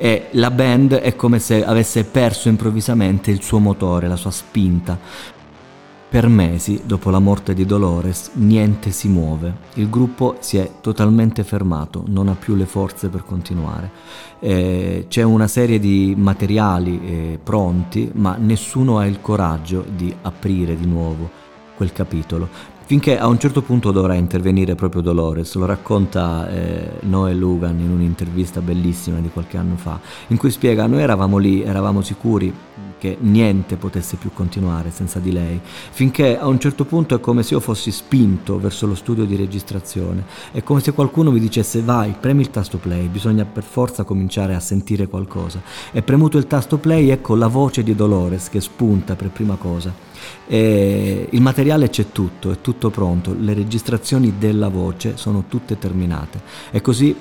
e 0.03 0.29
la 0.31 0.49
band 0.49 0.95
è 0.95 1.15
come 1.15 1.37
se 1.37 1.63
avesse 1.63 2.03
perso 2.05 2.49
improvvisamente 2.49 3.29
il 3.29 3.43
suo 3.43 3.59
motore, 3.59 4.07
la 4.07 4.15
sua 4.15 4.31
spinta. 4.31 4.97
Per 6.11 6.27
mesi, 6.27 6.81
dopo 6.83 7.09
la 7.09 7.19
morte 7.19 7.53
di 7.53 7.65
Dolores, 7.65 8.31
niente 8.33 8.91
si 8.91 9.07
muove. 9.07 9.55
Il 9.75 9.89
gruppo 9.89 10.35
si 10.41 10.57
è 10.57 10.69
totalmente 10.81 11.45
fermato, 11.45 12.03
non 12.07 12.27
ha 12.27 12.35
più 12.35 12.55
le 12.55 12.65
forze 12.65 13.07
per 13.07 13.23
continuare. 13.23 13.89
Eh, 14.41 15.05
c'è 15.07 15.21
una 15.21 15.47
serie 15.47 15.79
di 15.79 16.13
materiali 16.17 16.99
eh, 17.01 17.39
pronti, 17.41 18.11
ma 18.15 18.35
nessuno 18.37 18.97
ha 18.97 19.05
il 19.05 19.21
coraggio 19.21 19.85
di 19.95 20.13
aprire 20.23 20.75
di 20.75 20.85
nuovo 20.85 21.29
quel 21.77 21.93
capitolo. 21.93 22.49
Finché 22.83 23.17
a 23.17 23.27
un 23.27 23.39
certo 23.39 23.61
punto 23.61 23.91
dovrà 23.91 24.15
intervenire 24.15 24.75
proprio 24.75 25.01
Dolores, 25.01 25.55
lo 25.55 25.65
racconta 25.65 26.49
eh, 26.49 26.91
Noel 27.03 27.37
Lugan 27.37 27.79
in 27.79 27.89
un'intervista 27.89 28.59
bellissima 28.59 29.19
di 29.19 29.29
qualche 29.29 29.55
anno 29.55 29.77
fa, 29.77 29.97
in 30.27 30.35
cui 30.35 30.51
spiega 30.51 30.87
noi 30.87 31.03
eravamo 31.03 31.37
lì, 31.37 31.61
eravamo 31.61 32.01
sicuri 32.01 32.53
che 33.01 33.17
niente 33.19 33.77
potesse 33.77 34.15
più 34.15 34.29
continuare 34.31 34.91
senza 34.91 35.17
di 35.17 35.31
lei, 35.31 35.59
finché 35.89 36.37
a 36.37 36.45
un 36.45 36.59
certo 36.59 36.85
punto 36.85 37.15
è 37.15 37.19
come 37.19 37.41
se 37.41 37.55
io 37.55 37.59
fossi 37.59 37.89
spinto 37.89 38.59
verso 38.59 38.85
lo 38.85 38.93
studio 38.93 39.25
di 39.25 39.35
registrazione, 39.35 40.23
è 40.51 40.61
come 40.61 40.81
se 40.81 40.91
qualcuno 40.91 41.31
mi 41.31 41.39
dicesse 41.39 41.81
vai, 41.81 42.13
premi 42.19 42.41
il 42.41 42.51
tasto 42.51 42.77
play, 42.77 43.07
bisogna 43.07 43.43
per 43.43 43.63
forza 43.63 44.03
cominciare 44.03 44.53
a 44.53 44.59
sentire 44.59 45.07
qualcosa. 45.07 45.63
E 45.91 46.03
premuto 46.03 46.37
il 46.37 46.45
tasto 46.45 46.77
play, 46.77 47.09
ecco 47.09 47.33
la 47.33 47.47
voce 47.47 47.81
di 47.81 47.95
Dolores 47.95 48.49
che 48.49 48.61
spunta 48.61 49.15
per 49.15 49.31
prima 49.31 49.55
cosa. 49.55 49.91
E 50.45 51.27
il 51.31 51.41
materiale 51.41 51.89
c'è 51.89 52.11
tutto, 52.11 52.51
è 52.51 52.61
tutto 52.61 52.91
pronto, 52.91 53.35
le 53.35 53.55
registrazioni 53.55 54.35
della 54.37 54.67
voce 54.67 55.17
sono 55.17 55.45
tutte 55.47 55.79
terminate. 55.79 56.39
E 56.69 56.81
così 56.81 57.15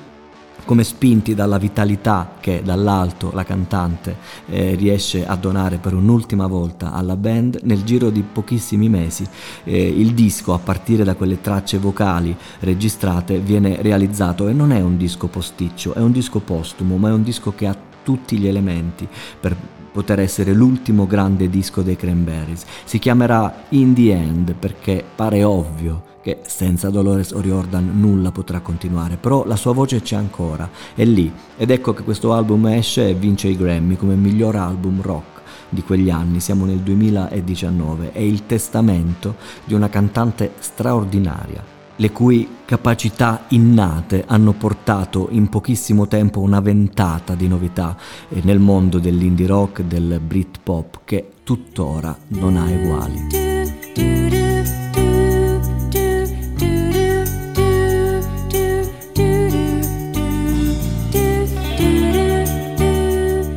come 0.64 0.84
spinti 0.84 1.34
dalla 1.34 1.58
vitalità 1.58 2.32
che 2.40 2.62
dall'alto 2.64 3.30
la 3.32 3.44
cantante 3.44 4.16
eh, 4.46 4.74
riesce 4.74 5.26
a 5.26 5.36
donare 5.36 5.78
per 5.78 5.94
un'ultima 5.94 6.46
volta 6.46 6.92
alla 6.92 7.16
band, 7.16 7.60
nel 7.62 7.84
giro 7.84 8.10
di 8.10 8.22
pochissimi 8.22 8.88
mesi 8.88 9.26
eh, 9.64 9.86
il 9.86 10.14
disco, 10.14 10.54
a 10.54 10.58
partire 10.58 11.04
da 11.04 11.14
quelle 11.14 11.40
tracce 11.40 11.78
vocali 11.78 12.36
registrate, 12.60 13.38
viene 13.38 13.80
realizzato 13.82 14.48
e 14.48 14.52
non 14.52 14.72
è 14.72 14.80
un 14.80 14.96
disco 14.96 15.28
posticcio, 15.28 15.94
è 15.94 16.00
un 16.00 16.12
disco 16.12 16.40
postumo, 16.40 16.96
ma 16.96 17.08
è 17.08 17.12
un 17.12 17.22
disco 17.22 17.54
che 17.54 17.66
ha 17.66 17.76
tutti 18.02 18.38
gli 18.38 18.46
elementi 18.46 19.06
per 19.38 19.56
poter 19.92 20.20
essere 20.20 20.52
l'ultimo 20.52 21.06
grande 21.06 21.48
disco 21.48 21.82
dei 21.82 21.96
Cranberries. 21.96 22.64
Si 22.84 22.98
chiamerà 22.98 23.64
In 23.70 23.94
the 23.94 24.12
End 24.12 24.54
perché 24.54 25.04
pare 25.14 25.42
ovvio 25.42 26.09
che 26.30 26.38
senza 26.46 26.90
Dolores 26.90 27.32
O'Riordan 27.32 27.98
nulla 27.98 28.30
potrà 28.30 28.60
continuare, 28.60 29.16
però 29.16 29.44
la 29.46 29.56
sua 29.56 29.72
voce 29.72 30.00
c'è 30.00 30.16
ancora, 30.16 30.68
è 30.94 31.04
lì 31.04 31.32
ed 31.56 31.70
ecco 31.70 31.92
che 31.92 32.04
questo 32.04 32.32
album 32.32 32.66
esce 32.66 33.08
e 33.08 33.14
vince 33.14 33.48
i 33.48 33.56
Grammy 33.56 33.96
come 33.96 34.14
miglior 34.14 34.54
album 34.54 35.02
rock 35.02 35.40
di 35.68 35.82
quegli 35.82 36.10
anni, 36.10 36.40
siamo 36.40 36.64
nel 36.64 36.78
2019, 36.78 38.12
è 38.12 38.20
il 38.20 38.46
testamento 38.46 39.36
di 39.64 39.74
una 39.74 39.88
cantante 39.88 40.52
straordinaria, 40.58 41.62
le 41.96 42.10
cui 42.12 42.48
capacità 42.64 43.44
innate 43.48 44.24
hanno 44.26 44.52
portato 44.52 45.28
in 45.30 45.48
pochissimo 45.48 46.06
tempo 46.06 46.40
una 46.40 46.60
ventata 46.60 47.34
di 47.34 47.48
novità 47.48 47.96
nel 48.42 48.58
mondo 48.58 48.98
dell'indie 48.98 49.46
rock, 49.46 49.82
del 49.82 50.20
Britpop, 50.24 51.00
che 51.04 51.30
tuttora 51.42 52.16
non 52.28 52.56
ha 52.56 52.64
uguali. 52.64 53.49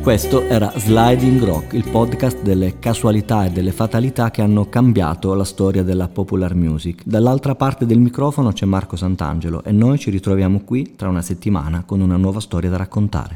Questo 0.04 0.42
era 0.42 0.70
Sliding 0.76 1.42
Rock, 1.42 1.72
il 1.72 1.88
podcast 1.90 2.42
delle 2.42 2.78
casualità 2.78 3.46
e 3.46 3.50
delle 3.50 3.72
fatalità 3.72 4.30
che 4.30 4.42
hanno 4.42 4.68
cambiato 4.68 5.32
la 5.32 5.44
storia 5.44 5.82
della 5.82 6.08
popular 6.08 6.54
music. 6.54 7.00
Dall'altra 7.06 7.54
parte 7.54 7.86
del 7.86 8.00
microfono 8.00 8.52
c'è 8.52 8.66
Marco 8.66 8.96
Sant'Angelo 8.96 9.64
e 9.64 9.72
noi 9.72 9.98
ci 9.98 10.10
ritroviamo 10.10 10.60
qui 10.60 10.92
tra 10.94 11.08
una 11.08 11.22
settimana 11.22 11.84
con 11.86 12.02
una 12.02 12.18
nuova 12.18 12.40
storia 12.40 12.68
da 12.68 12.76
raccontare. 12.76 13.32